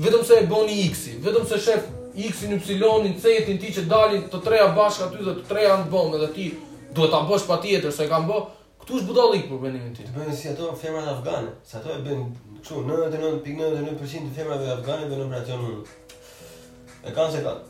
Vetëm 0.00 0.24
se 0.24 0.40
e 0.40 0.48
bën 0.48 0.72
i 0.72 0.78
X-i, 0.88 1.18
vetëm 1.20 1.44
se 1.50 1.60
shef 1.66 1.84
X-in, 2.16 2.56
Y-in, 2.56 3.14
Z-in 3.20 3.60
ti 3.60 3.74
që 3.76 3.84
dalin 3.90 4.24
të 4.32 4.40
treja 4.46 4.70
bashkë 4.74 5.04
aty 5.10 5.26
dhe 5.26 5.34
të 5.36 5.44
treja 5.52 5.76
në 5.82 5.86
bomë 5.92 6.18
dhe 6.24 6.30
ti 6.34 6.46
Duhet 6.94 7.10
ta 7.12 7.20
bësh 7.28 7.46
patjetër 7.48 7.92
se 7.92 8.04
e 8.06 8.10
kam 8.10 8.28
bë. 8.28 8.38
Ktu 8.82 8.96
është 9.00 9.08
budallik 9.10 9.42
për 9.50 9.58
vendimin 9.64 9.92
tim. 9.96 10.06
Bëjnë 10.14 10.34
si 10.38 10.48
ato 10.48 10.70
femrat 10.82 11.08
afgane, 11.12 11.50
se 11.66 11.76
ato 11.76 11.90
e 11.92 11.98
bëjnë 12.04 12.28
kështu 12.62 12.84
99.99% 12.88 13.82
,99 13.90 14.30
të 14.30 14.36
femrave 14.38 14.68
afgane 14.76 15.08
vënë 15.10 15.26
operacion. 15.26 15.66
E 17.04 17.12
kanë 17.16 17.34
se 17.34 17.42
kanë. 17.44 17.66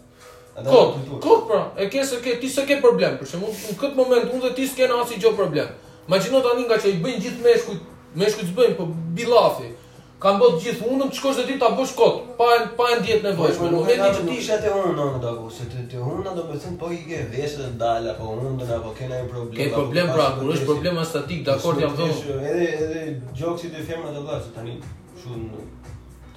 Ko, 0.68 0.78
ko 1.22 1.34
pra, 1.48 1.58
e 1.78 1.86
ke 1.90 2.04
se 2.06 2.18
ke, 2.22 2.36
ti 2.42 2.50
se 2.50 2.62
ke 2.66 2.76
problem, 2.82 3.16
për 3.18 3.30
shemb, 3.32 3.46
në 3.70 3.76
këtë 3.78 3.98
moment 3.98 4.30
unë 4.32 4.44
dhe 4.46 4.52
ti 4.58 4.66
s'kena 4.70 5.00
asnjë 5.02 5.20
gjo 5.24 5.32
problem. 5.38 5.68
Imagjino 6.06 6.40
tani 6.46 6.66
nga 6.68 6.78
i 6.86 6.94
bëjnë 7.02 7.22
gjithë 7.26 7.44
meshkujt, 7.48 7.84
meshkujt 8.22 8.54
bëjnë 8.58 8.78
po 8.78 8.86
billafi. 9.18 9.72
Kam 10.18 10.38
bëu 10.42 10.56
gjithë 10.58 10.86
unëm 10.92 11.10
çkosh 11.14 11.36
të 11.38 11.42
di 11.48 11.56
ta 11.62 11.68
bësh 11.78 11.92
kot. 11.94 12.16
Pa 12.38 12.46
pa 12.78 12.86
ndjet 12.98 13.22
nevojshme. 13.22 13.68
Po, 13.68 13.68
Nuk 13.74 13.86
e 13.90 13.94
di 13.94 14.00
po, 14.02 14.08
po, 14.16 14.24
ti 14.26 14.38
ishe 14.42 14.56
te 14.64 14.72
unë 14.74 14.90
në 14.96 15.20
dogu, 15.22 15.44
se 15.58 15.66
te 15.70 15.84
te 15.92 16.00
unë 16.02 16.24
do 16.38 16.44
të 16.58 16.72
po 16.80 16.88
i 16.96 16.98
ke 17.06 17.20
veshë 17.34 17.58
të 17.60 17.70
dalë 17.82 18.16
apo 18.16 18.32
unë 18.34 18.56
do 18.62 18.68
apo 18.78 18.90
kena 18.98 19.20
një 19.20 19.28
problem. 19.30 19.54
Ke 19.54 19.68
problem 19.76 20.10
pra, 20.16 20.26
kur 20.40 20.50
është 20.56 20.66
problem 20.72 20.98
statik, 21.12 21.44
dakord 21.46 21.78
jam 21.84 21.94
thon. 22.00 22.16
Edhe 22.34 22.72
edhe 22.88 23.04
gjoksi 23.38 23.70
të 23.76 23.86
femrës 23.92 24.18
do 24.18 24.26
bësh 24.30 24.50
tani. 24.58 24.74
Shumë 25.22 25.62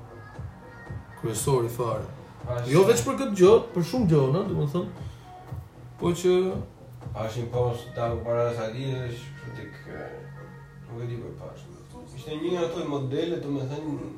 Kryesor 1.20 1.66
i 1.66 1.70
fare. 1.74 2.06
Ashtë... 2.44 2.72
Jo 2.72 2.82
vetëm 2.88 3.06
për 3.08 3.18
këtë 3.20 3.38
gjë, 3.40 3.52
për 3.74 3.86
shumë 3.92 4.10
gjë, 4.12 4.22
ëh, 4.40 4.48
domethënë. 4.50 5.04
Po 6.00 6.12
që 6.22 6.32
a 7.22 7.26
shin 7.34 7.48
post 7.54 7.88
ta 7.96 8.08
para 8.26 8.48
sa 8.56 8.66
di 8.74 8.88
është 8.96 9.54
tek 9.58 9.78
nuk 10.90 11.04
e 11.04 11.08
di 11.10 11.20
për 11.22 11.38
pas. 11.40 11.62
Ishte 12.18 12.40
një 12.42 12.52
nga 12.54 12.66
ato 12.66 12.84
modele, 12.90 13.38
domethënë, 13.44 14.12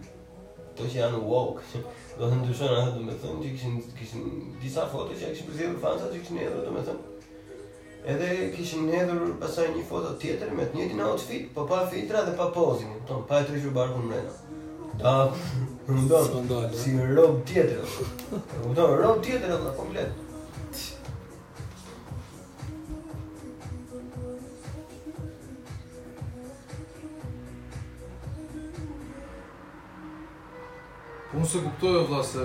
të 0.78 0.88
që 0.88 1.02
janë 1.02 1.22
walk. 1.28 1.60
Do 2.18 2.28
të 2.32 2.40
ndyshon 2.40 2.74
ato 2.80 2.96
domethënë, 2.96 3.38
që 3.44 3.54
kishin 3.58 3.78
kishin 3.98 4.26
disa 4.62 4.88
foto 4.92 5.12
që 5.12 5.34
kishin 5.34 5.52
për 5.52 5.78
të 5.78 5.78
fansat 5.84 6.12
që 6.16 6.24
kishin 6.24 6.42
edhe 6.48 6.64
domethënë 6.68 7.09
edhe 8.06 8.52
kishin 8.56 8.88
hedhur 8.92 9.34
pasaj 9.40 9.66
një 9.74 9.82
foto 9.90 10.14
tjetër 10.22 10.54
me 10.56 10.64
të 10.64 10.76
njëjtin 10.78 11.02
outfit, 11.08 11.50
po 11.56 11.66
pa 11.72 11.82
filtra 11.92 12.22
dhe 12.28 12.36
pa 12.38 12.46
pozing, 12.56 12.94
ton, 13.08 13.24
pa 13.28 13.40
e 13.42 13.50
trishur 13.50 13.70
barkun 13.76 14.04
mbrenda. 14.08 14.32
Ta 15.02 15.12
mundon 15.92 16.30
mundon 16.34 16.72
si 16.82 16.94
një 16.96 17.12
rob 17.18 17.38
tjetër. 17.52 17.94
Mundon 18.66 18.96
rob 19.02 19.22
tjetër 19.28 19.52
apo 19.56 19.76
komplet. 19.84 20.18
Unë 31.40 31.46
se 31.46 31.60
kuptoj 31.62 31.90
e 32.00 32.06
vlasë, 32.10 32.44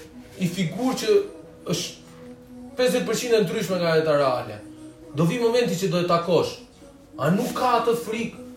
një 0.41 0.49
figur 0.55 0.95
që 0.97 1.15
është 1.71 2.11
50% 2.81 3.35
e 3.39 3.41
ndryshme 3.45 3.77
nga 3.79 3.95
jeta 3.99 4.13
reale. 4.17 4.55
Do 5.17 5.25
vi 5.29 5.37
momenti 5.41 5.75
që 5.77 5.89
do 5.93 6.01
e 6.01 6.07
takosh. 6.09 6.55
A 7.21 7.29
nuk 7.35 7.51
ka 7.57 7.75
atë 7.81 7.93
frikë 8.05 8.47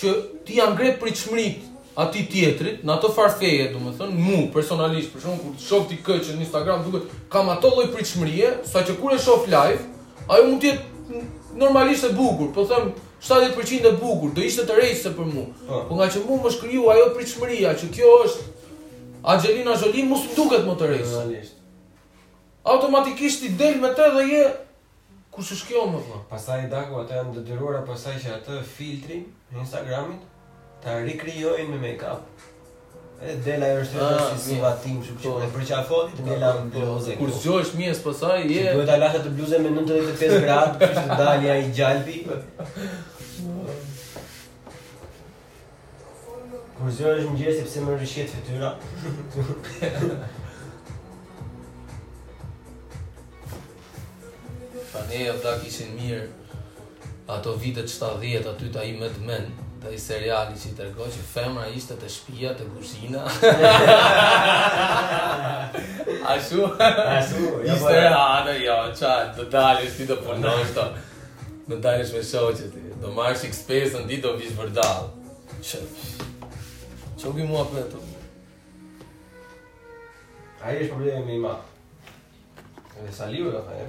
që 0.00 0.14
ti 0.44 0.58
ja 0.58 0.66
ngret 0.72 0.98
pritshmërit 1.02 1.70
aty 2.02 2.24
tjetrit, 2.26 2.80
në 2.82 2.90
ato 2.96 3.12
farfeje, 3.14 3.68
domethënë, 3.70 4.18
mu 4.26 4.40
personalisht, 4.54 5.12
për 5.14 5.36
kur 5.38 5.52
të 5.54 5.62
shoh 5.62 5.84
ti 5.86 6.00
këtë 6.04 6.34
në 6.34 6.42
Instagram, 6.42 6.82
duket 6.88 7.12
kam 7.30 7.48
ato 7.54 7.70
lloj 7.70 7.86
pritshmërie, 7.94 8.50
saqë 8.66 8.96
kur 8.98 9.14
e 9.14 9.18
shoh 9.22 9.46
live, 9.52 9.78
ajo 10.26 10.48
mund 10.48 10.64
të 10.64 10.72
jetë 10.72 11.22
normalisht 11.60 12.08
e 12.08 12.10
bukur, 12.18 12.50
po 12.56 12.66
them 12.66 12.90
70% 13.22 13.86
e 13.92 13.94
bukur, 14.00 14.34
do 14.34 14.42
ishte 14.42 14.66
të 14.66 14.88
se 15.04 15.14
për 15.14 15.30
mua. 15.36 15.46
Oh. 15.46 15.68
Po. 15.68 15.84
po 15.92 16.00
nga 16.00 16.10
që 16.10 16.24
mua 16.26 16.42
më 16.48 16.52
shkryu 16.58 16.90
ajo 16.96 17.06
pritshmëria 17.14 17.76
që 17.78 17.92
kjo 17.94 18.18
është 18.26 18.48
Angelina 19.24 19.72
Jolie 19.80 20.04
mos 20.04 20.24
duket 20.36 20.66
më 20.68 20.74
të 20.80 20.90
rëndë. 20.90 21.38
Automatikisht 22.74 23.46
i 23.48 23.52
del 23.56 23.78
me 23.80 23.90
të 23.96 24.10
dhe 24.18 24.24
je 24.28 24.40
kush 25.32 25.50
është 25.56 25.70
kjo 25.70 25.84
më 25.94 26.00
thua? 26.04 26.18
Pastaj 26.30 26.66
i 26.66 26.70
dako 26.72 27.00
ata 27.02 27.20
janë 27.22 27.32
detyruar 27.38 27.80
pas 27.88 28.04
që 28.20 28.34
atë 28.36 28.58
filtrin 28.76 29.24
në 29.52 29.62
Instagramit 29.64 30.28
ta 30.84 30.98
rikrijojnë 31.08 31.70
me 31.70 31.78
make-up. 31.86 32.20
e 33.24 33.34
dela 33.44 33.66
ajo 33.72 33.80
është 33.80 33.96
ajo 33.96 34.16
ah, 34.18 34.32
si 34.36 34.48
si 34.48 34.54
vatim, 34.60 34.96
kështu 35.02 35.14
që 35.24 35.44
e 35.44 35.48
përqafoti 35.54 36.16
të 36.16 36.22
me 36.24 36.36
bluzë. 36.36 37.14
Po, 37.16 37.16
po. 37.16 37.18
Kur 37.20 37.30
zgjohesh 37.38 37.70
mi 37.78 37.88
as 37.88 38.00
pasaj 38.04 38.40
je. 38.50 38.64
Duhet 38.74 38.88
ta 38.90 38.96
lash 39.00 39.16
të 39.24 39.30
bluzën 39.36 39.62
me 39.64 39.70
95 39.80 40.40
gradë, 40.44 40.80
kështu 40.82 41.04
që 41.12 41.18
dalja 41.22 41.54
i 41.62 41.70
gjalpi. 41.76 42.16
Kur 46.84 46.92
zjo 46.92 47.12
është 47.12 47.28
një 47.28 47.38
gjesi 47.40 47.62
pëse 47.64 47.80
më 47.80 47.92
në 47.92 47.98
rishjet 48.00 48.26
fëtyra 48.28 48.70
Pa 54.90 55.04
ne 55.08 55.20
e 55.28 55.36
vda 55.38 55.54
kishin 55.62 55.94
mirë 55.96 56.26
Ato 57.36 57.54
vitet 57.62 57.88
qëta 57.88 58.10
dhjet 58.20 58.50
aty 58.50 58.68
ta 58.74 58.82
i 58.84 58.92
me 58.98 59.08
të 59.08 59.24
men 59.30 59.46
Ta 59.80 59.92
i 59.94 60.00
seriali 60.02 60.58
që 60.60 60.74
i 60.74 60.74
tërgoj 60.82 61.08
që 61.14 61.24
femra 61.30 61.70
ishte 61.78 61.96
të 62.02 62.10
shpia 62.18 62.52
të 62.58 62.68
gushina 62.74 63.24
A 66.20 66.36
shu? 66.50 66.68
A 66.68 67.16
shu? 67.24 67.48
Ishte 67.64 67.96
e 68.02 68.12
anë, 68.18 68.58
jo, 68.66 68.76
qatë, 69.00 69.32
të 69.38 69.48
dalje 69.56 69.88
shti 69.94 70.10
të 70.12 70.20
përnojsh 70.28 70.76
të 70.76 70.86
Në 71.72 71.80
dalje 71.88 72.04
shme 72.12 72.22
shoqe 72.34 72.68
ti 72.74 72.84
Do 73.00 73.16
marrë 73.16 73.40
shikë 73.40 73.60
spesë 73.62 74.04
në 74.04 74.06
ditë 74.12 74.24
do 74.28 74.36
vishë 74.36 74.60
vërdalë 74.60 75.12
Që 77.24 77.30
nuk 77.30 77.38
i 77.40 77.44
mua 77.48 77.62
për 77.72 77.78
e 77.80 77.82
të 77.88 77.98
A 80.60 80.64
i 80.74 80.76
është 80.82 80.92
problemet 80.92 81.24
me 81.24 81.36
i 81.38 81.40
E 81.40 81.42
dhe 83.00 83.12
sa 83.18 83.24
e 83.32 83.34
ka 83.54 83.60
fa 83.64 83.72
e 83.80 83.82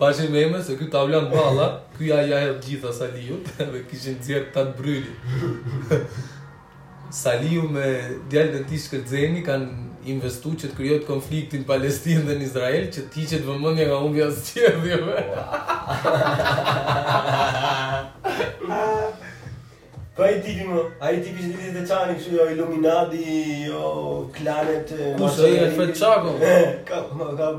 për 0.00 0.12
me 0.32 0.38
eme 0.42 0.58
se 0.64 0.72
kjo 0.78 0.86
tavlja 0.94 1.18
në 1.26 1.30
bala 1.36 1.66
Kjo 1.98 2.04
ja 2.08 2.18
ja 2.30 2.38
e 2.46 2.48
gjitha 2.64 2.90
sa 2.92 3.06
Dhe 3.72 3.80
kishin 3.90 4.16
djerë 4.22 4.48
të 4.56 4.62
të 4.70 4.72
bryllin 4.78 5.18
Sa 7.20 7.30
me 7.44 7.88
djallë 8.32 8.52
në 8.56 8.60
tishë 8.72 8.88
këtë 8.94 9.08
zeni 9.12 9.40
Kanë 9.44 9.68
investu 10.16 10.50
që 10.56 10.66
të 10.72 10.76
kryojt 10.80 11.04
konfliktin 11.12 11.68
Palestinë 11.68 12.24
dhe 12.30 12.36
në 12.40 12.44
Izrael 12.48 12.84
Që 12.88 13.00
ti 13.12 13.22
që 13.28 13.36
të 13.36 13.46
vëmënje 13.52 13.84
nga 13.92 13.98
unë 14.00 14.16
vja 14.16 14.28
së 14.32 14.40
tjerë 14.48 14.78
Dhe 14.80 14.98
me 18.72 18.82
Po 20.16 20.22
ai 20.24 20.38
tipi 20.40 20.64
më, 20.64 20.80
ai 21.04 21.18
tipi 21.20 21.42
që 21.44 21.56
dizet 21.60 21.74
të 21.76 21.80
çani 21.90 22.14
kështu 22.16 22.30
jo 22.38 22.44
Illuminati, 22.48 23.18
jo 23.66 23.80
Planet. 24.32 24.92
Po 25.18 25.28
eh, 25.44 25.92
çako. 25.92 26.30
Ka 26.88 27.02
ka, 27.10 27.26
ka 27.36 27.50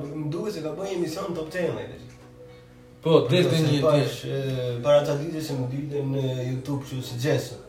se 0.55 0.63
ka 0.65 0.71
bën 0.79 0.93
emision 0.95 1.35
top 1.37 1.51
10 1.53 1.77
Po, 3.03 3.19
desh 3.29 3.45
dhe 3.51 3.59
një 3.67 3.93
Para 4.83 5.03
të 5.05 5.19
ditë 5.21 5.43
se 5.49 5.59
më 5.59 5.69
ditë 5.75 6.01
në 6.15 6.25
Youtube 6.47 6.81
që 6.89 7.03
se 7.11 7.21
gjesë. 7.21 7.61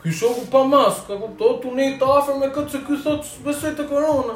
Ky 0.09 0.15
shoku 0.17 0.45
pa 0.49 0.63
maskë, 0.65 1.17
kupton? 1.21 1.59
Tu 1.61 1.69
ne 1.77 1.85
të 2.01 2.05
afer 2.09 2.33
me 2.41 2.47
këtë 2.53 2.71
se 2.73 2.79
ky 2.85 2.95
thot 3.03 3.21
besoj 3.45 3.75
të 3.77 3.83
korona. 3.91 4.35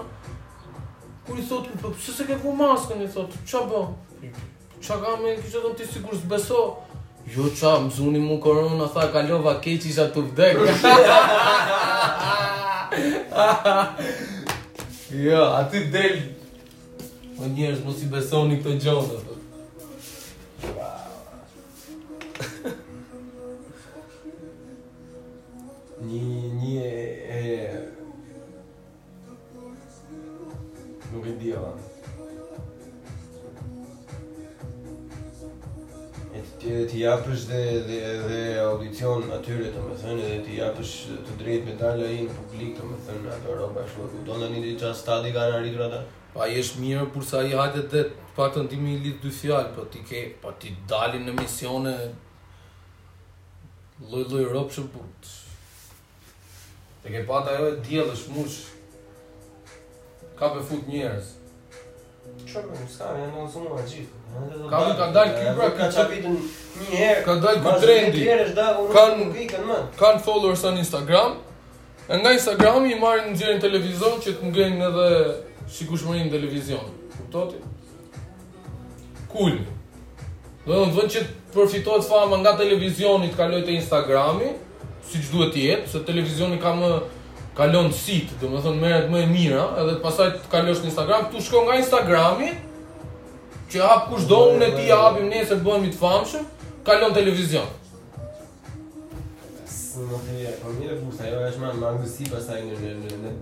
Kur 1.25 1.35
i 1.41 1.43
thot, 1.49 1.65
po 1.81 1.87
pse 1.95 2.11
se 2.13 2.23
ke 2.27 2.35
vu 2.43 2.49
maskën, 2.59 2.99
i 3.01 3.07
thot, 3.13 3.31
qa 3.49 3.59
bë? 3.71 3.79
Qa 4.85 4.95
ka 5.01 5.11
me 5.23 5.29
kishë 5.39 5.59
të 5.65 5.69
ti 5.81 5.85
sigurt 5.95 6.21
beso? 6.29 6.59
Jo 7.25 7.45
ç'a, 7.57 7.71
mzuni 7.87 8.19
mu 8.21 8.35
korona, 8.43 8.85
tha 8.93 9.03
kalova 9.15 9.53
keq 9.65 9.83
isha 9.89 10.05
të 10.13 10.21
vdek. 10.29 10.55
jo, 15.25 15.41
aty 15.63 15.79
del. 15.95 16.15
O 17.33 17.39
po 17.39 17.43
njerëz 17.49 17.79
mos 17.87 17.97
i 18.05 18.07
besoni 18.13 18.53
këto 18.61 18.71
gjëra. 18.77 19.32
një 26.03 26.51
një 26.59 26.71
e 26.83 27.01
e 27.31 27.41
nuk 31.13 31.25
e 31.25 31.35
di 31.43 31.53
ama 31.59 31.73
Dhe 36.63 36.85
t'i 36.87 37.01
japësh 37.03 37.41
dhe, 37.49 37.57
dhe, 37.87 37.97
dhe 38.23 38.37
audicion 38.63 39.25
atyre 39.35 39.65
të 39.73 39.81
edhe 39.83 39.95
thënë 39.99 40.21
Dhe 40.29 40.37
t'i 40.45 40.53
japësh 40.61 40.93
të 41.27 41.33
drejt 41.41 41.65
me 41.67 41.73
i 41.73 42.21
në 42.21 42.37
publik 42.37 42.71
të 42.77 42.91
thënë 43.07 43.33
Ato 43.35 43.57
roba 43.59 43.83
shu 43.89 44.05
do 44.05 44.07
kujton 44.13 44.45
dhe 44.45 44.49
një 44.53 44.61
dhe 44.65 44.71
qa 44.79 44.93
stadi 44.95 45.33
ka 45.35 45.43
në 45.51 45.75
ata 45.87 45.99
Pa 46.33 46.47
i 46.47 46.55
mirë, 46.63 47.03
mirë 47.11 47.27
sa 47.33 47.41
i 47.43 47.51
hajtë 47.51 47.81
dhe 47.81 47.87
të 47.91 48.07
pak 48.39 48.53
ti 48.55 48.61
në 48.63 48.71
timi 48.71 48.95
i 48.95 49.13
dy 49.25 49.31
fjallë 49.41 49.75
po 49.75 49.85
ti 49.91 50.05
ke, 50.07 50.21
po 50.41 50.55
ti 50.59 50.71
dalin 50.89 51.27
në 51.27 51.35
misione 51.41 51.95
lloj 54.09 54.25
loj 54.31 54.47
ropë 54.55 54.79
shumë 54.79 54.93
për 54.95 55.03
po 55.03 55.41
E 57.05 57.11
ke 57.11 57.23
pata 57.27 57.55
jo 57.59 57.67
e 57.67 57.75
djel 57.87 58.11
është 58.15 58.31
mush 58.31 58.57
Ka 60.39 60.53
për 60.53 60.61
fut 60.69 60.85
njerës 60.87 61.33
Qërë 62.47 62.77
në 62.77 62.87
s'ka 62.93 63.09
me 63.17 63.25
në 63.33 63.43
zonë 63.55 63.81
gjithë 63.89 64.69
Ka 64.71 64.79
për 64.85 64.93
ka 65.01 65.07
dalë 65.17 65.33
kjo 65.39 65.51
pra 65.57 65.67
Ka 65.79 65.89
qapitën 65.97 66.37
një 66.37 67.01
herë 67.01 67.25
Ka 67.27 67.35
dalë 67.43 67.63
kjo 67.65 67.73
trendi 67.83 68.23
Kan, 68.95 69.35
kan 69.99 70.23
followers 70.23 70.63
në 70.69 70.79
Instagram 70.85 71.35
E 72.07 72.17
nga 72.21 72.33
Instagram 72.37 72.87
i 72.87 72.95
marrë 72.99 73.29
në 73.33 73.37
gjerën 73.41 73.61
televizion 73.67 74.17
që 74.23 74.33
të 74.39 74.49
ngejnë 74.53 74.87
edhe 74.87 75.09
shikushmërin 75.75 76.27
në 76.29 76.33
televizion 76.37 76.87
Kuptoti? 77.17 77.59
Kull 79.31 79.59
Dhe 80.63 80.73
në 80.79 80.95
vënd 80.95 81.11
që 81.17 81.21
të 81.27 81.57
përfitohet 81.57 82.07
fama 82.07 82.39
nga 82.41 82.55
televizionit 82.59 83.35
kaloj 83.39 83.63
të 83.67 83.75
Instagramit 83.77 84.62
siç 85.11 85.25
duhet 85.33 85.53
të 85.53 85.63
jetë, 85.67 85.89
se 85.91 86.01
televizioni 86.07 86.59
ka 86.61 86.73
më 86.77 86.89
kalon 87.57 87.91
sit, 87.93 88.31
do 88.41 88.49
të 88.51 88.61
thonë 88.65 88.81
merret 88.81 89.09
më 89.11 89.21
e 89.21 89.29
mira, 89.29 89.65
edhe 89.81 89.97
pastaj 90.03 90.29
të 90.43 90.49
kalosh 90.53 90.81
në 90.83 90.89
Instagram, 90.89 91.27
tu 91.33 91.41
shkon 91.43 91.67
nga 91.67 91.77
Instagrami, 91.81 92.49
që 93.73 93.81
hap 93.83 94.07
kushdo 94.09 94.39
unë 94.55 94.69
e 94.69 94.75
ti 94.79 94.89
hapim 94.91 95.27
nesër 95.31 95.61
bëhemi 95.65 95.91
të 95.93 95.99
famshëm, 96.01 96.47
kalon 96.87 97.13
televizion. 97.15 97.69
Po 99.93 100.01
më 100.09 100.51
po 100.63 100.71
mirë 100.73 100.95
bursa, 101.03 101.27
jo 101.29 101.39
është 101.45 101.59
më 101.61 101.67
në 101.77 101.89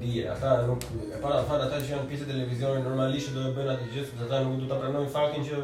dije. 0.02 0.34
në 0.42 0.66
nuk 0.68 0.82
e 1.16 1.18
para 1.24 1.42
fat 1.48 1.62
ata 1.64 1.78
që 1.80 1.92
janë 1.94 2.08
pjesë 2.10 2.26
televizioni 2.28 2.84
normalisht 2.84 3.32
do 3.36 3.40
të 3.46 3.54
bëjnë 3.56 3.72
atë 3.78 3.88
gjë, 3.94 4.04
sepse 4.10 4.26
ata 4.28 4.42
nuk 4.44 4.58
do 4.60 4.68
ta 4.68 4.76
pranojnë 4.82 5.10
faktin 5.14 5.46
që 5.48 5.62